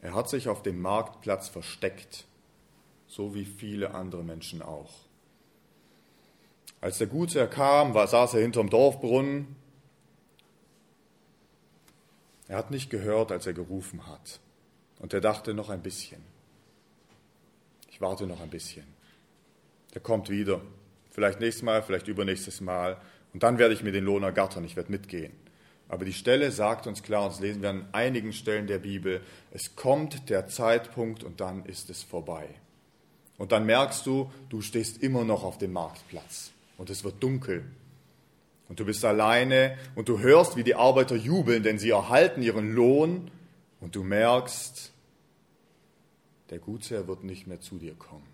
Er 0.00 0.14
hat 0.14 0.30
sich 0.30 0.48
auf 0.48 0.62
dem 0.62 0.80
Marktplatz 0.80 1.48
versteckt, 1.50 2.24
so 3.06 3.34
wie 3.34 3.44
viele 3.44 3.92
andere 3.92 4.24
Menschen 4.24 4.62
auch. 4.62 4.90
Als 6.80 6.96
der 6.96 7.08
Gutsherr 7.08 7.46
kam, 7.46 7.92
saß 7.92 8.34
er 8.34 8.40
hinterm 8.40 8.70
Dorfbrunnen. 8.70 9.54
Er 12.48 12.58
hat 12.58 12.70
nicht 12.70 12.90
gehört, 12.90 13.32
als 13.32 13.46
er 13.46 13.52
gerufen 13.52 14.06
hat. 14.06 14.40
Und 14.98 15.12
er 15.12 15.20
dachte 15.20 15.54
noch 15.54 15.70
ein 15.70 15.82
bisschen. 15.82 16.22
Ich 17.90 18.00
warte 18.00 18.26
noch 18.26 18.40
ein 18.40 18.50
bisschen. 18.50 18.84
Der 19.94 20.00
kommt 20.00 20.28
wieder. 20.28 20.60
Vielleicht 21.10 21.40
nächstes 21.40 21.62
Mal, 21.62 21.82
vielleicht 21.82 22.08
übernächstes 22.08 22.60
Mal. 22.60 23.00
Und 23.32 23.42
dann 23.42 23.58
werde 23.58 23.74
ich 23.74 23.82
mir 23.82 23.92
den 23.92 24.04
Lohn 24.04 24.22
ergattern. 24.22 24.64
Ich 24.64 24.76
werde 24.76 24.90
mitgehen. 24.90 25.32
Aber 25.88 26.04
die 26.04 26.12
Stelle 26.12 26.50
sagt 26.50 26.86
uns 26.86 27.02
klar, 27.02 27.24
und 27.24 27.32
das 27.32 27.40
lesen 27.40 27.62
wir 27.62 27.70
an 27.70 27.88
einigen 27.92 28.32
Stellen 28.32 28.66
der 28.66 28.78
Bibel, 28.78 29.20
es 29.52 29.76
kommt 29.76 30.30
der 30.30 30.48
Zeitpunkt 30.48 31.22
und 31.22 31.40
dann 31.40 31.64
ist 31.66 31.90
es 31.90 32.02
vorbei. 32.02 32.48
Und 33.36 33.52
dann 33.52 33.66
merkst 33.66 34.06
du, 34.06 34.30
du 34.48 34.60
stehst 34.62 35.02
immer 35.02 35.24
noch 35.24 35.44
auf 35.44 35.58
dem 35.58 35.72
Marktplatz 35.72 36.52
und 36.78 36.90
es 36.90 37.04
wird 37.04 37.22
dunkel. 37.22 37.64
Und 38.74 38.80
du 38.80 38.86
bist 38.86 39.04
alleine 39.04 39.78
und 39.94 40.08
du 40.08 40.18
hörst, 40.18 40.56
wie 40.56 40.64
die 40.64 40.74
Arbeiter 40.74 41.14
jubeln, 41.14 41.62
denn 41.62 41.78
sie 41.78 41.90
erhalten 41.90 42.42
ihren 42.42 42.74
Lohn 42.74 43.30
und 43.80 43.94
du 43.94 44.02
merkst, 44.02 44.90
der 46.50 46.58
Gutsherr 46.58 47.06
wird 47.06 47.22
nicht 47.22 47.46
mehr 47.46 47.60
zu 47.60 47.78
dir 47.78 47.94
kommen. 47.94 48.26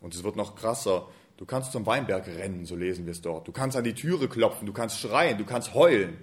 Und 0.00 0.14
es 0.14 0.24
wird 0.24 0.36
noch 0.36 0.56
krasser, 0.56 1.08
Du 1.36 1.46
kannst 1.46 1.72
zum 1.72 1.84
Weinberg 1.84 2.26
rennen, 2.26 2.64
so 2.64 2.76
lesen 2.76 3.06
wir 3.06 3.10
es 3.10 3.20
dort. 3.20 3.48
Du 3.48 3.52
kannst 3.52 3.76
an 3.76 3.84
die 3.84 3.94
Türe 3.94 4.28
klopfen, 4.28 4.66
du 4.66 4.72
kannst 4.72 4.98
schreien, 5.00 5.36
du 5.36 5.44
kannst 5.44 5.74
heulen. 5.74 6.16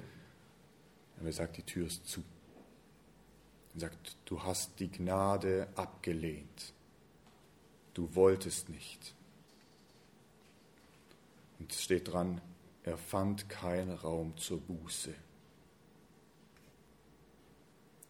Und 1.19 1.25
er 1.25 1.34
sagt, 1.34 1.58
die 1.58 1.63
Tür 1.63 1.86
ist 1.88 2.08
zu. 2.08 2.23
Er 3.73 3.82
sagt, 3.82 4.15
du 4.25 4.41
hast 4.41 4.80
die 4.80 4.89
Gnade 4.89 5.67
abgelehnt. 5.75 6.73
Du 7.93 8.15
wolltest 8.15 8.69
nicht. 8.69 9.13
Und 11.62 11.71
es 11.71 11.84
steht 11.84 12.12
dran, 12.12 12.41
er 12.82 12.97
fand 12.97 13.47
keinen 13.47 13.91
Raum 13.91 14.36
zur 14.36 14.60
Buße. 14.62 15.13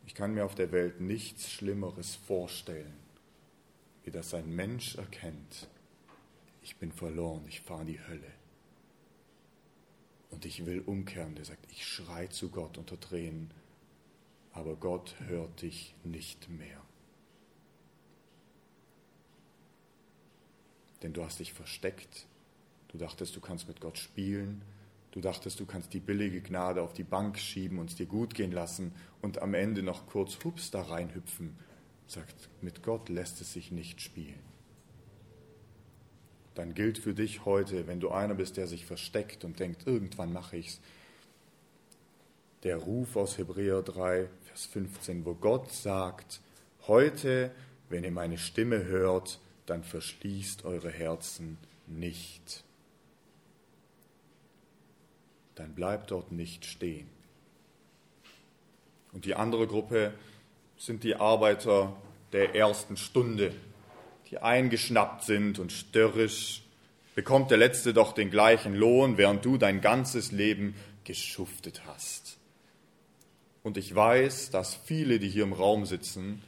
Ich 0.05 0.15
kann 0.15 0.33
mir 0.33 0.45
auf 0.45 0.55
der 0.55 0.71
Welt 0.71 1.01
nichts 1.01 1.51
Schlimmeres 1.51 2.15
vorstellen, 2.15 2.93
wie 4.05 4.11
dass 4.11 4.33
ein 4.33 4.55
Mensch 4.55 4.95
erkennt, 4.95 5.67
ich 6.61 6.77
bin 6.77 6.93
verloren, 6.93 7.43
ich 7.49 7.59
fahre 7.59 7.81
in 7.81 7.87
die 7.87 7.99
Hölle. 7.99 8.31
Und 10.29 10.45
ich 10.45 10.65
will 10.65 10.79
umkehren. 10.85 11.35
Der 11.35 11.43
sagt, 11.43 11.69
ich 11.71 11.85
schrei 11.85 12.27
zu 12.27 12.51
Gott 12.51 12.77
unter 12.77 12.97
Tränen, 12.97 13.51
aber 14.53 14.77
Gott 14.77 15.13
hört 15.27 15.61
dich 15.61 15.93
nicht 16.05 16.47
mehr. 16.47 16.81
Denn 21.01 21.11
du 21.11 21.25
hast 21.25 21.39
dich 21.39 21.51
versteckt, 21.51 22.27
du 22.91 22.97
dachtest, 22.97 23.35
du 23.35 23.41
kannst 23.41 23.67
mit 23.67 23.81
Gott 23.81 23.97
spielen, 23.97 24.61
du 25.11 25.21
dachtest, 25.21 25.59
du 25.59 25.65
kannst 25.65 25.93
die 25.93 25.99
billige 25.99 26.41
Gnade 26.41 26.81
auf 26.81 26.93
die 26.93 27.03
Bank 27.03 27.37
schieben 27.37 27.79
und 27.79 27.89
es 27.89 27.95
dir 27.95 28.05
gut 28.05 28.33
gehen 28.33 28.51
lassen 28.51 28.93
und 29.21 29.41
am 29.41 29.53
Ende 29.53 29.83
noch 29.83 30.07
kurz 30.07 30.37
hups 30.43 30.71
da 30.71 30.81
reinhüpfen. 30.81 31.55
Sagt, 32.07 32.49
mit 32.61 32.83
Gott 32.83 33.09
lässt 33.09 33.39
es 33.41 33.53
sich 33.53 33.71
nicht 33.71 34.01
spielen 34.01 34.51
dann 36.55 36.73
gilt 36.73 36.97
für 36.97 37.13
dich 37.13 37.45
heute, 37.45 37.87
wenn 37.87 37.99
du 37.99 38.09
einer 38.09 38.35
bist, 38.35 38.57
der 38.57 38.67
sich 38.67 38.85
versteckt 38.85 39.43
und 39.43 39.59
denkt, 39.59 39.87
irgendwann 39.87 40.33
mache 40.33 40.57
ich's, 40.57 40.79
der 42.63 42.77
Ruf 42.77 43.15
aus 43.15 43.37
Hebräer 43.37 43.81
3, 43.81 44.29
Vers 44.43 44.65
15, 44.67 45.25
wo 45.25 45.33
Gott 45.33 45.71
sagt, 45.71 46.41
heute, 46.87 47.51
wenn 47.89 48.03
ihr 48.03 48.11
meine 48.11 48.37
Stimme 48.37 48.83
hört, 48.83 49.39
dann 49.65 49.83
verschließt 49.83 50.65
eure 50.65 50.91
Herzen 50.91 51.57
nicht. 51.87 52.63
Dann 55.61 55.75
bleibt 55.75 56.09
dort 56.09 56.31
nicht 56.31 56.65
stehen. 56.65 57.07
Und 59.11 59.25
die 59.25 59.35
andere 59.35 59.67
Gruppe 59.67 60.11
sind 60.75 61.03
die 61.03 61.15
Arbeiter 61.15 61.95
der 62.31 62.55
ersten 62.55 62.97
Stunde, 62.97 63.53
die 64.31 64.39
eingeschnappt 64.39 65.23
sind 65.23 65.59
und 65.59 65.71
störrisch, 65.71 66.63
bekommt 67.13 67.51
der 67.51 67.59
Letzte 67.59 67.93
doch 67.93 68.13
den 68.13 68.31
gleichen 68.31 68.73
Lohn, 68.73 69.19
während 69.19 69.45
du 69.45 69.57
dein 69.57 69.81
ganzes 69.81 70.31
Leben 70.31 70.73
geschuftet 71.03 71.83
hast. 71.85 72.39
Und 73.61 73.77
ich 73.77 73.93
weiß, 73.93 74.49
dass 74.49 74.73
viele, 74.73 75.19
die 75.19 75.29
hier 75.29 75.43
im 75.43 75.53
Raum 75.53 75.85
sitzen, 75.85 76.41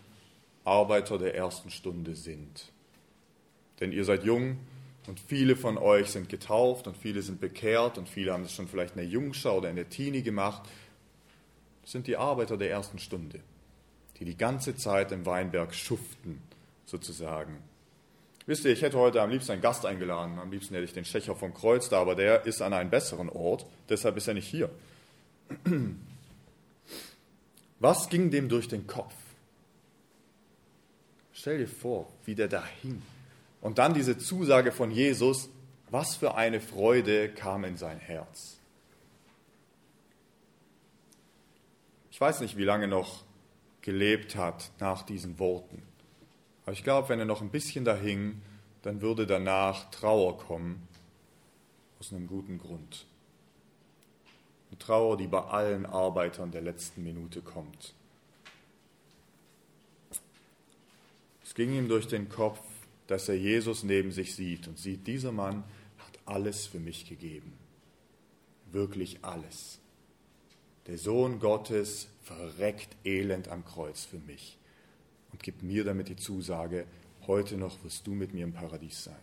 Arbeiter 0.64 1.20
der 1.20 1.36
ersten 1.36 1.70
Stunde 1.70 2.16
sind. 2.16 2.72
Denn 3.80 3.92
ihr 3.92 4.06
seid 4.06 4.24
jung 4.24 4.58
und 5.08 5.20
viele 5.20 5.56
von 5.56 5.78
euch 5.78 6.10
sind 6.10 6.30
getauft 6.30 6.88
und 6.88 6.98
viele 6.98 7.22
sind 7.22 7.42
bekehrt 7.42 7.98
und 7.98 8.08
viele 8.08 8.34
haben 8.34 8.44
es 8.44 8.54
schon 8.54 8.68
vielleicht 8.68 8.96
in 8.96 9.02
der 9.02 9.10
Jungschau 9.10 9.58
oder 9.58 9.70
in 9.70 9.76
der 9.76 9.90
Teenie 9.90 10.24
gemacht. 10.24 10.64
Das 11.82 11.92
sind 11.92 12.08
die 12.08 12.18
Arbeiter 12.18 12.58
der 12.58 12.70
ersten 12.72 13.00
Stunde, 13.00 13.40
die 14.20 14.26
die 14.26 14.38
ganze 14.38 14.76
Zeit 14.76 15.12
im 15.12 15.26
Weinberg 15.26 15.76
schuften, 15.76 16.42
sozusagen. 16.86 17.58
Wisst 18.46 18.66
ihr, 18.66 18.72
ich 18.72 18.82
hätte 18.82 18.98
heute 18.98 19.22
am 19.22 19.30
liebsten 19.30 19.54
einen 19.54 19.62
Gast 19.62 19.86
eingeladen. 19.86 20.38
Am 20.40 20.52
liebsten 20.52 20.74
hätte 20.74 20.86
ich 20.86 20.94
den 20.94 21.06
Schächer 21.06 21.36
vom 21.36 21.54
Kreuz 21.54 21.88
da, 21.90 22.02
aber 22.02 22.16
der 22.16 22.46
ist 22.46 22.62
an 22.62 22.74
einem 22.74 22.90
besseren 22.90 23.30
Ort. 23.30 23.66
Deshalb 23.88 24.18
ist 24.18 24.28
er 24.28 24.34
nicht 24.34 24.48
hier. 24.48 24.70
Was 27.80 28.10
ging 28.10 28.32
dem 28.32 28.50
durch 28.50 28.68
den 28.68 28.86
Kopf? 28.86 29.14
Stell 31.34 31.58
dir 31.58 31.68
vor, 31.68 32.10
wie 32.26 32.36
der 32.36 32.48
da 32.48 32.64
hing. 32.82 33.02
Und 33.64 33.78
dann 33.78 33.94
diese 33.94 34.18
Zusage 34.18 34.74
von 34.74 34.92
Jesus, 34.92 35.50
was 35.90 36.18
für 36.18 36.36
eine 36.36 36.60
Freude 36.60 37.30
kam 37.30 37.64
in 37.64 37.78
sein 37.78 37.98
Herz. 37.98 38.58
Ich 42.12 42.20
weiß 42.20 42.42
nicht, 42.42 42.58
wie 42.58 42.66
lange 42.66 42.90
noch 42.90 43.24
gelebt 43.80 44.36
hat 44.36 44.70
nach 44.82 45.04
diesen 45.04 45.40
Worten. 45.40 45.82
Aber 46.64 46.74
ich 46.74 46.84
glaube, 46.84 47.08
wenn 47.08 47.20
er 47.20 47.26
noch 47.26 47.42
ein 47.42 47.52
bisschen 47.52 47.86
da 47.86 47.96
hing, 47.96 48.42
dann 48.82 49.02
würde 49.02 49.26
danach 49.26 49.90
Trauer 49.92 50.38
kommen, 50.38 50.86
aus 52.02 52.12
einem 52.12 52.28
guten 52.28 52.58
Grund. 52.58 53.06
Eine 54.72 54.78
Trauer, 54.78 55.16
die 55.16 55.28
bei 55.28 55.42
allen 55.42 55.86
Arbeitern 55.86 56.52
der 56.52 56.64
letzten 56.64 57.02
Minute 57.02 57.42
kommt. 57.42 57.94
Es 61.46 61.54
ging 61.56 61.74
ihm 61.74 61.88
durch 61.88 62.10
den 62.10 62.28
Kopf, 62.28 62.60
dass 63.14 63.30
er 63.30 63.36
Jesus 63.36 63.84
neben 63.84 64.12
sich 64.12 64.36
sieht 64.36 64.68
und 64.68 64.80
sieht, 64.80 65.06
dieser 65.06 65.32
Mann 65.32 65.64
hat 66.00 66.20
alles 66.26 66.66
für 66.66 66.80
mich 66.80 67.08
gegeben. 67.08 67.54
Wirklich 68.72 69.20
alles. 69.22 69.78
Der 70.88 70.98
Sohn 70.98 71.38
Gottes 71.38 72.08
verreckt 72.24 72.90
elend 73.06 73.50
am 73.50 73.64
Kreuz 73.66 74.04
für 74.04 74.18
mich 74.18 74.58
und 75.32 75.44
gib 75.44 75.62
mir 75.62 75.84
damit 75.84 76.10
die 76.10 76.16
Zusage, 76.16 76.88
heute 77.28 77.56
noch 77.56 77.84
wirst 77.84 78.08
du 78.08 78.14
mit 78.14 78.34
mir 78.34 78.46
im 78.46 78.54
Paradies 78.54 79.04
sein. 79.04 79.16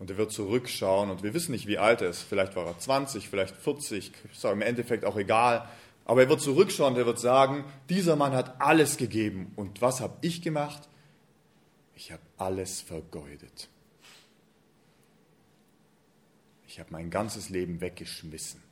Und 0.00 0.10
er 0.10 0.16
wird 0.16 0.32
zurückschauen 0.32 1.08
und 1.10 1.22
wir 1.22 1.34
wissen 1.34 1.52
nicht, 1.52 1.68
wie 1.68 1.78
alt 1.78 2.00
er 2.00 2.08
ist. 2.08 2.22
Vielleicht 2.22 2.56
war 2.56 2.66
er 2.66 2.80
20, 2.80 3.28
vielleicht 3.28 3.54
40, 3.54 4.10
ist 4.32 4.44
im 4.44 4.60
Endeffekt 4.60 5.04
auch 5.04 5.16
egal. 5.16 5.68
Aber 6.04 6.22
er 6.22 6.28
wird 6.28 6.40
zurückschauen 6.40 6.94
und 6.94 6.98
er 6.98 7.06
wird 7.06 7.20
sagen, 7.20 7.64
dieser 7.88 8.16
Mann 8.16 8.32
hat 8.32 8.60
alles 8.60 8.96
gegeben. 8.96 9.52
Und 9.54 9.80
was 9.80 10.00
habe 10.00 10.16
ich 10.22 10.42
gemacht? 10.42 10.88
Ich 11.94 12.12
habe 12.12 12.22
alles 12.38 12.80
vergeudet. 12.80 13.68
Ich 16.66 16.80
habe 16.80 16.90
mein 16.90 17.10
ganzes 17.10 17.50
Leben 17.50 17.80
weggeschmissen. 17.80 18.62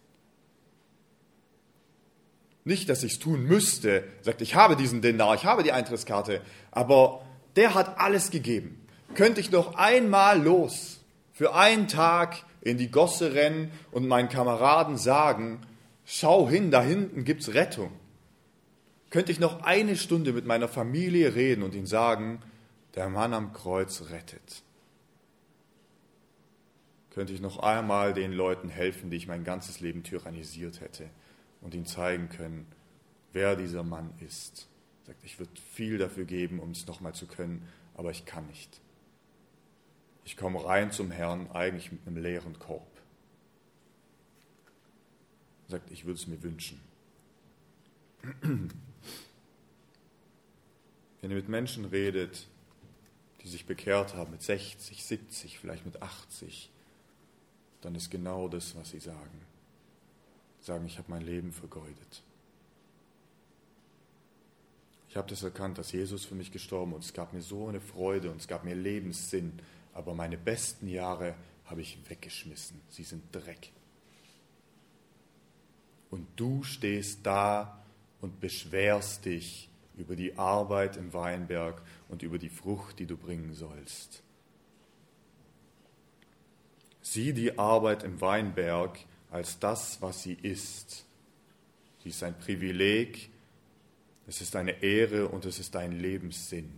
Nicht, 2.64 2.88
dass 2.88 3.02
ich 3.02 3.12
es 3.12 3.18
tun 3.18 3.44
müsste. 3.44 4.04
Sagt, 4.22 4.42
ich 4.42 4.54
habe 4.54 4.76
diesen 4.76 5.02
Denar, 5.02 5.34
ich 5.34 5.44
habe 5.44 5.62
die 5.62 5.72
Eintrittskarte, 5.72 6.40
aber 6.70 7.24
der 7.56 7.74
hat 7.74 7.98
alles 7.98 8.30
gegeben. 8.30 8.86
Könnte 9.14 9.40
ich 9.40 9.50
noch 9.50 9.74
einmal 9.74 10.42
los, 10.42 11.00
für 11.32 11.54
einen 11.54 11.88
Tag 11.88 12.44
in 12.60 12.78
die 12.78 12.90
Gosse 12.90 13.34
rennen 13.34 13.72
und 13.92 14.06
meinen 14.06 14.28
Kameraden 14.28 14.96
sagen, 14.98 15.66
Schau 16.12 16.48
hin, 16.48 16.72
da 16.72 16.82
hinten 16.82 17.22
gibt 17.22 17.42
es 17.42 17.54
Rettung. 17.54 17.92
Könnte 19.10 19.30
ich 19.30 19.38
noch 19.38 19.62
eine 19.62 19.94
Stunde 19.94 20.32
mit 20.32 20.44
meiner 20.44 20.66
Familie 20.66 21.36
reden 21.36 21.62
und 21.62 21.72
ihnen 21.72 21.86
sagen, 21.86 22.42
der 22.94 23.08
Mann 23.08 23.34
am 23.34 23.52
Kreuz 23.52 24.10
rettet. 24.10 24.62
Könnte 27.10 27.32
ich 27.32 27.40
noch 27.40 27.58
einmal 27.58 28.14
den 28.14 28.32
Leuten 28.32 28.68
helfen, 28.68 29.10
die 29.10 29.16
ich 29.16 29.26
mein 29.26 29.44
ganzes 29.44 29.80
Leben 29.80 30.02
tyrannisiert 30.02 30.80
hätte 30.80 31.10
und 31.60 31.74
ihnen 31.74 31.86
zeigen 31.86 32.28
können, 32.28 32.66
wer 33.32 33.56
dieser 33.56 33.82
Mann 33.82 34.12
ist. 34.20 34.68
Sagt, 35.06 35.24
ich 35.24 35.38
würde 35.38 35.52
viel 35.72 35.98
dafür 35.98 36.24
geben, 36.24 36.60
um 36.60 36.70
es 36.70 36.86
nochmal 36.86 37.14
zu 37.14 37.26
können, 37.26 37.66
aber 37.94 38.10
ich 38.10 38.24
kann 38.26 38.46
nicht. 38.46 38.80
Ich 40.24 40.36
komme 40.36 40.64
rein 40.64 40.92
zum 40.92 41.10
Herrn 41.10 41.50
eigentlich 41.50 41.90
mit 41.90 42.06
einem 42.06 42.16
leeren 42.16 42.58
Korb. 42.58 42.86
Sagt, 45.66 45.90
ich 45.90 46.04
würde 46.04 46.18
es 46.18 46.26
mir 46.26 46.42
wünschen. 46.42 46.80
Wenn 51.20 51.30
ihr 51.30 51.36
mit 51.36 51.48
Menschen 51.48 51.84
redet, 51.86 52.48
die 53.42 53.48
sich 53.48 53.66
bekehrt 53.66 54.14
haben 54.14 54.32
mit 54.32 54.42
60, 54.42 55.04
70, 55.04 55.58
vielleicht 55.58 55.86
mit 55.86 56.02
80, 56.02 56.70
dann 57.80 57.94
ist 57.94 58.10
genau 58.10 58.48
das, 58.48 58.76
was 58.76 58.90
sie 58.90 59.00
sagen. 59.00 59.40
Sagen, 60.60 60.84
ich 60.86 60.98
habe 60.98 61.10
mein 61.10 61.22
Leben 61.22 61.52
vergeudet. 61.52 62.22
Ich 65.08 65.16
habe 65.16 65.28
das 65.28 65.42
erkannt, 65.42 65.78
dass 65.78 65.90
Jesus 65.92 66.24
für 66.24 66.34
mich 66.34 66.52
gestorben 66.52 66.92
ist. 66.92 66.96
Und 66.96 67.04
es 67.04 67.12
gab 67.14 67.32
mir 67.32 67.42
so 67.42 67.66
eine 67.66 67.80
Freude 67.80 68.30
und 68.30 68.40
es 68.40 68.46
gab 68.46 68.64
mir 68.64 68.74
Lebenssinn. 68.74 69.58
Aber 69.94 70.14
meine 70.14 70.36
besten 70.36 70.86
Jahre 70.86 71.34
habe 71.64 71.80
ich 71.80 71.98
weggeschmissen. 72.08 72.80
Sie 72.90 73.04
sind 73.04 73.24
Dreck. 73.34 73.72
Und 76.10 76.26
du 76.36 76.62
stehst 76.62 77.20
da 77.24 77.82
und 78.20 78.40
beschwerst 78.40 79.24
dich 79.24 79.69
über 80.00 80.16
die 80.16 80.36
Arbeit 80.38 80.96
im 80.96 81.12
Weinberg 81.12 81.82
und 82.08 82.22
über 82.22 82.38
die 82.38 82.48
Frucht, 82.48 82.98
die 82.98 83.06
du 83.06 83.16
bringen 83.16 83.54
sollst. 83.54 84.22
Sieh 87.02 87.32
die 87.32 87.58
Arbeit 87.58 88.02
im 88.02 88.20
Weinberg 88.20 88.98
als 89.30 89.58
das, 89.58 90.00
was 90.02 90.22
sie 90.22 90.34
ist. 90.34 91.06
Sie 92.02 92.08
ist 92.08 92.22
ein 92.22 92.38
Privileg, 92.38 93.30
es 94.26 94.40
ist 94.40 94.56
eine 94.56 94.82
Ehre 94.82 95.28
und 95.28 95.44
es 95.44 95.58
ist 95.58 95.76
ein 95.76 95.92
Lebenssinn. 95.92 96.70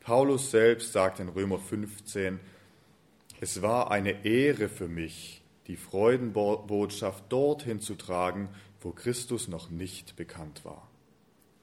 Paulus 0.00 0.50
selbst 0.50 0.92
sagt 0.92 1.20
in 1.20 1.28
Römer 1.28 1.58
15, 1.58 2.40
es 3.40 3.62
war 3.62 3.90
eine 3.90 4.24
Ehre 4.24 4.68
für 4.68 4.88
mich, 4.88 5.42
die 5.66 5.76
Freudenbotschaft 5.76 7.24
dorthin 7.30 7.80
zu 7.80 7.94
tragen, 7.94 8.48
wo 8.80 8.92
Christus 8.92 9.48
noch 9.48 9.70
nicht 9.70 10.16
bekannt 10.16 10.64
war. 10.64 10.87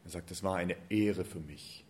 Er 0.06 0.12
sagt, 0.12 0.32
es 0.32 0.44
war 0.44 0.56
eine 0.56 0.78
Ehre 0.90 1.26
für 1.26 1.40
mich. 1.40 1.84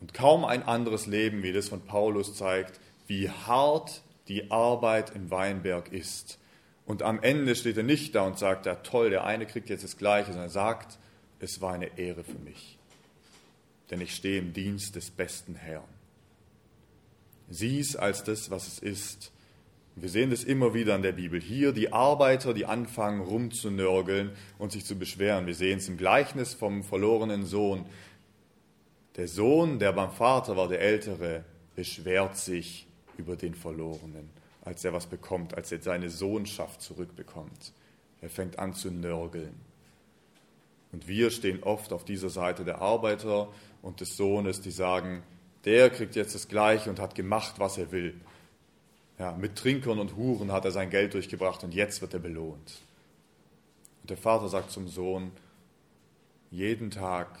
Und 0.00 0.14
kaum 0.14 0.44
ein 0.44 0.62
anderes 0.62 1.06
Leben 1.06 1.42
wie 1.42 1.52
das 1.52 1.68
von 1.68 1.82
Paulus 1.82 2.34
zeigt, 2.34 2.80
wie 3.06 3.28
hart 3.28 4.02
die 4.28 4.50
Arbeit 4.50 5.14
im 5.14 5.30
Weinberg 5.30 5.92
ist. 5.92 6.38
Und 6.86 7.02
am 7.02 7.20
Ende 7.20 7.54
steht 7.54 7.76
er 7.76 7.82
nicht 7.82 8.14
da 8.14 8.22
und 8.22 8.38
sagt, 8.38 8.66
ja 8.66 8.76
toll, 8.76 9.10
der 9.10 9.24
eine 9.24 9.46
kriegt 9.46 9.68
jetzt 9.68 9.84
das 9.84 9.96
Gleiche, 9.96 10.32
sondern 10.32 10.46
er 10.46 10.50
sagt, 10.50 10.98
es 11.40 11.60
war 11.60 11.74
eine 11.74 11.98
Ehre 11.98 12.24
für 12.24 12.38
mich, 12.38 12.78
denn 13.90 14.00
ich 14.00 14.14
stehe 14.14 14.38
im 14.38 14.52
Dienst 14.52 14.96
des 14.96 15.10
besten 15.10 15.54
Herrn. 15.54 15.84
Sieh 17.48 17.80
es 17.80 17.96
als 17.96 18.24
das, 18.24 18.50
was 18.50 18.68
es 18.68 18.78
ist. 18.78 19.32
Wir 20.00 20.08
sehen 20.08 20.30
das 20.30 20.44
immer 20.44 20.72
wieder 20.72 20.96
in 20.96 21.02
der 21.02 21.12
Bibel. 21.12 21.40
Hier 21.42 21.72
die 21.72 21.92
Arbeiter, 21.92 22.54
die 22.54 22.64
anfangen 22.64 23.20
rumzunörgeln 23.20 24.30
und 24.58 24.72
sich 24.72 24.86
zu 24.86 24.98
beschweren. 24.98 25.46
Wir 25.46 25.54
sehen 25.54 25.76
es 25.76 25.88
im 25.88 25.98
Gleichnis 25.98 26.54
vom 26.54 26.82
verlorenen 26.82 27.44
Sohn. 27.44 27.84
Der 29.16 29.28
Sohn, 29.28 29.78
der 29.78 29.92
beim 29.92 30.10
Vater 30.10 30.56
war, 30.56 30.68
der 30.68 30.80
Ältere, 30.80 31.44
beschwert 31.76 32.38
sich 32.38 32.86
über 33.18 33.36
den 33.36 33.54
Verlorenen, 33.54 34.30
als 34.62 34.86
er 34.86 34.94
was 34.94 35.06
bekommt, 35.06 35.54
als 35.54 35.70
er 35.70 35.82
seine 35.82 36.08
Sohnschaft 36.08 36.80
zurückbekommt. 36.80 37.74
Er 38.22 38.30
fängt 38.30 38.58
an 38.58 38.72
zu 38.72 38.90
nörgeln. 38.90 39.54
Und 40.92 41.08
wir 41.08 41.30
stehen 41.30 41.62
oft 41.62 41.92
auf 41.92 42.06
dieser 42.06 42.30
Seite 42.30 42.64
der 42.64 42.80
Arbeiter 42.80 43.48
und 43.82 44.00
des 44.00 44.16
Sohnes, 44.16 44.62
die 44.62 44.70
sagen, 44.70 45.22
der 45.66 45.90
kriegt 45.90 46.16
jetzt 46.16 46.34
das 46.34 46.48
Gleiche 46.48 46.88
und 46.88 47.00
hat 47.00 47.14
gemacht, 47.14 47.56
was 47.58 47.76
er 47.76 47.92
will. 47.92 48.18
Ja, 49.20 49.36
mit 49.36 49.54
Trinkern 49.54 50.00
und 50.00 50.16
Huren 50.16 50.50
hat 50.50 50.64
er 50.64 50.72
sein 50.72 50.90
Geld 50.90 51.14
durchgebracht 51.14 51.62
und 51.62 51.72
jetzt 51.72 52.00
wird 52.00 52.14
er 52.14 52.20
belohnt. 52.20 52.80
Und 54.00 54.10
der 54.10 54.16
Vater 54.16 54.48
sagt 54.48 54.72
zum 54.72 54.88
Sohn, 54.88 55.30
jeden 56.50 56.90
Tag 56.90 57.38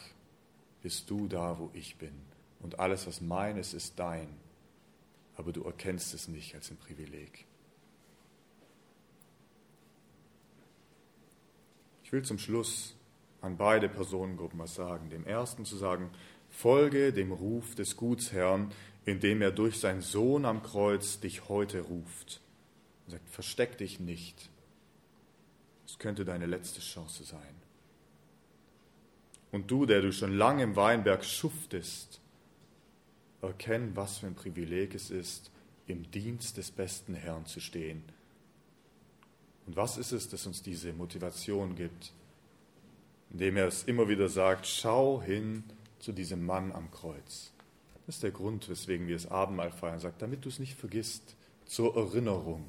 bist 0.82 1.10
du 1.10 1.26
da, 1.26 1.58
wo 1.58 1.70
ich 1.72 1.96
bin. 1.96 2.14
Und 2.60 2.78
alles, 2.78 3.08
was 3.08 3.20
meines, 3.20 3.74
ist 3.74 3.98
dein 3.98 4.28
aber 5.40 5.52
du 5.52 5.64
erkennst 5.64 6.12
es 6.12 6.28
nicht 6.28 6.54
als 6.54 6.70
ein 6.70 6.76
Privileg. 6.76 7.46
Ich 12.04 12.12
will 12.12 12.22
zum 12.22 12.38
Schluss 12.38 12.94
an 13.40 13.56
beide 13.56 13.88
Personengruppen 13.88 14.58
was 14.58 14.74
sagen. 14.74 15.08
Dem 15.08 15.24
ersten 15.24 15.64
zu 15.64 15.78
sagen, 15.78 16.10
folge 16.50 17.14
dem 17.14 17.32
Ruf 17.32 17.74
des 17.74 17.96
Gutsherrn, 17.96 18.70
indem 19.04 19.42
er 19.42 19.50
durch 19.50 19.78
seinen 19.78 20.02
Sohn 20.02 20.44
am 20.44 20.62
Kreuz 20.62 21.20
dich 21.20 21.48
heute 21.48 21.80
ruft. 21.80 22.40
Er 23.06 23.12
sagt, 23.12 23.28
versteck 23.28 23.78
dich 23.78 24.00
nicht. 24.00 24.50
Es 25.86 25.98
könnte 25.98 26.24
deine 26.24 26.46
letzte 26.46 26.80
Chance 26.80 27.24
sein. 27.24 27.54
Und 29.52 29.70
du, 29.70 29.86
der 29.86 30.00
du 30.00 30.12
schon 30.12 30.36
lange 30.36 30.62
im 30.62 30.76
Weinberg 30.76 31.24
schuftest, 31.24 32.20
erkennen, 33.42 33.96
was 33.96 34.18
für 34.18 34.26
ein 34.26 34.34
Privileg 34.34 34.94
es 34.94 35.10
ist, 35.10 35.50
im 35.86 36.10
Dienst 36.10 36.56
des 36.56 36.70
besten 36.70 37.14
Herrn 37.14 37.46
zu 37.46 37.60
stehen. 37.60 38.04
Und 39.66 39.76
was 39.76 39.98
ist 39.98 40.12
es, 40.12 40.28
das 40.28 40.46
uns 40.46 40.62
diese 40.62 40.92
Motivation 40.92 41.74
gibt? 41.74 42.12
Indem 43.30 43.56
er 43.56 43.66
es 43.66 43.84
immer 43.84 44.08
wieder 44.08 44.28
sagt, 44.28 44.66
schau 44.66 45.22
hin 45.22 45.64
zu 45.98 46.12
diesem 46.12 46.44
Mann 46.44 46.72
am 46.72 46.90
Kreuz. 46.90 47.52
Das 48.10 48.16
ist 48.16 48.24
der 48.24 48.32
Grund, 48.32 48.68
weswegen 48.68 49.06
wir 49.06 49.14
das 49.14 49.30
Abendmahl 49.30 49.70
feiern. 49.70 49.94
Er 49.94 50.00
sagt, 50.00 50.20
damit 50.20 50.44
du 50.44 50.48
es 50.48 50.58
nicht 50.58 50.74
vergisst, 50.74 51.36
zur 51.64 51.94
Erinnerung. 51.94 52.68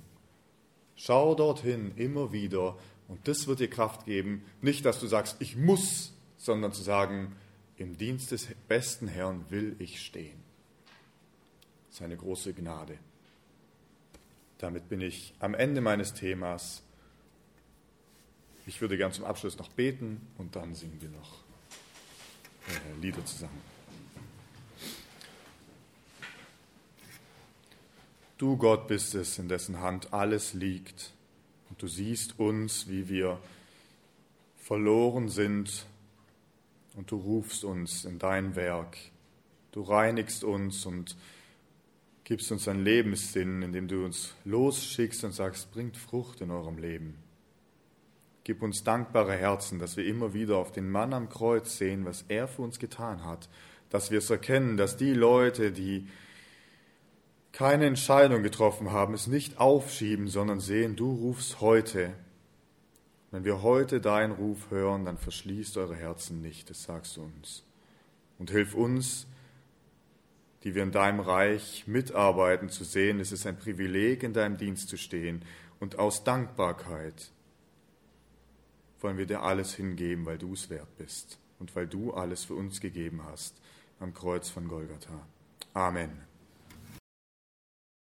Schau 0.95 1.33
dorthin 1.33 1.93
immer 1.95 2.31
wieder 2.31 2.77
und 3.07 3.27
das 3.27 3.47
wird 3.47 3.59
dir 3.59 3.67
Kraft 3.67 4.05
geben. 4.05 4.45
Nicht, 4.61 4.85
dass 4.85 4.99
du 4.99 5.07
sagst, 5.07 5.37
ich 5.39 5.55
muss, 5.55 6.13
sondern 6.37 6.73
zu 6.73 6.83
sagen, 6.83 7.35
im 7.77 7.97
Dienst 7.97 8.29
des 8.29 8.49
besten 8.67 9.07
Herrn 9.07 9.43
will 9.49 9.75
ich 9.79 10.05
stehen 10.05 10.37
seine 11.89 12.15
große 12.15 12.53
Gnade. 12.53 12.99
Damit 14.59 14.89
bin 14.89 15.01
ich 15.01 15.33
am 15.39 15.55
Ende 15.55 15.81
meines 15.81 16.13
Themas. 16.13 16.83
Ich 18.67 18.79
würde 18.79 18.95
gern 18.95 19.11
zum 19.11 19.25
Abschluss 19.25 19.57
noch 19.57 19.69
beten 19.69 20.21
und 20.37 20.55
dann 20.55 20.75
singen 20.75 21.01
wir 21.01 21.09
noch 21.09 21.39
äh, 22.67 23.01
Lieder 23.01 23.25
zusammen. 23.25 23.80
Du 28.41 28.57
Gott 28.57 28.87
bist 28.87 29.13
es, 29.13 29.37
in 29.37 29.49
dessen 29.49 29.81
Hand 29.81 30.13
alles 30.13 30.55
liegt, 30.55 31.13
und 31.69 31.79
du 31.79 31.85
siehst 31.85 32.39
uns, 32.39 32.89
wie 32.89 33.07
wir 33.07 33.37
verloren 34.57 35.29
sind, 35.29 35.85
und 36.95 37.11
du 37.11 37.17
rufst 37.17 37.63
uns 37.63 38.03
in 38.03 38.17
dein 38.17 38.55
Werk. 38.55 38.97
Du 39.71 39.83
reinigst 39.83 40.43
uns 40.43 40.87
und 40.87 41.15
gibst 42.23 42.51
uns 42.51 42.67
einen 42.67 42.83
Lebenssinn, 42.83 43.61
indem 43.61 43.87
du 43.87 44.05
uns 44.05 44.33
losschickst 44.43 45.23
und 45.23 45.33
sagst, 45.33 45.71
bringt 45.71 45.95
Frucht 45.95 46.41
in 46.41 46.49
eurem 46.49 46.79
Leben. 46.79 47.19
Gib 48.43 48.63
uns 48.63 48.83
dankbare 48.83 49.35
Herzen, 49.35 49.77
dass 49.77 49.97
wir 49.97 50.05
immer 50.07 50.33
wieder 50.33 50.57
auf 50.57 50.71
den 50.71 50.89
Mann 50.89 51.13
am 51.13 51.29
Kreuz 51.29 51.77
sehen, 51.77 52.05
was 52.05 52.25
er 52.27 52.47
für 52.47 52.63
uns 52.63 52.79
getan 52.79 53.23
hat, 53.23 53.49
dass 53.91 54.09
wir 54.09 54.17
es 54.17 54.31
erkennen, 54.31 54.77
dass 54.77 54.97
die 54.97 55.13
Leute, 55.13 55.71
die 55.71 56.07
keine 57.51 57.85
Entscheidung 57.85 58.43
getroffen 58.43 58.91
haben, 58.91 59.13
es 59.13 59.27
nicht 59.27 59.59
aufschieben, 59.59 60.27
sondern 60.27 60.59
sehen, 60.59 60.95
du 60.95 61.11
rufst 61.11 61.61
heute. 61.61 62.13
Wenn 63.31 63.43
wir 63.45 63.61
heute 63.61 64.01
deinen 64.01 64.33
Ruf 64.33 64.71
hören, 64.71 65.05
dann 65.05 65.17
verschließt 65.17 65.77
eure 65.77 65.95
Herzen 65.95 66.41
nicht, 66.41 66.69
das 66.69 66.83
sagst 66.83 67.17
du 67.17 67.23
uns. 67.23 67.63
Und 68.37 68.51
hilf 68.51 68.73
uns, 68.73 69.27
die 70.63 70.75
wir 70.75 70.83
in 70.83 70.91
deinem 70.91 71.19
Reich 71.19 71.85
mitarbeiten, 71.87 72.69
zu 72.69 72.83
sehen, 72.83 73.19
es 73.19 73.31
ist 73.31 73.47
ein 73.47 73.57
Privileg, 73.57 74.23
in 74.23 74.33
deinem 74.33 74.57
Dienst 74.57 74.89
zu 74.89 74.97
stehen. 74.97 75.43
Und 75.79 75.97
aus 75.97 76.23
Dankbarkeit 76.23 77.31
wollen 78.99 79.17
wir 79.17 79.25
dir 79.25 79.41
alles 79.41 79.73
hingeben, 79.73 80.25
weil 80.25 80.37
du 80.37 80.53
es 80.53 80.69
wert 80.69 80.97
bist 80.97 81.39
und 81.59 81.75
weil 81.75 81.87
du 81.87 82.13
alles 82.13 82.43
für 82.43 82.53
uns 82.53 82.81
gegeben 82.81 83.23
hast 83.23 83.55
am 83.99 84.13
Kreuz 84.13 84.49
von 84.49 84.67
Golgatha. 84.67 85.27
Amen. 85.73 86.30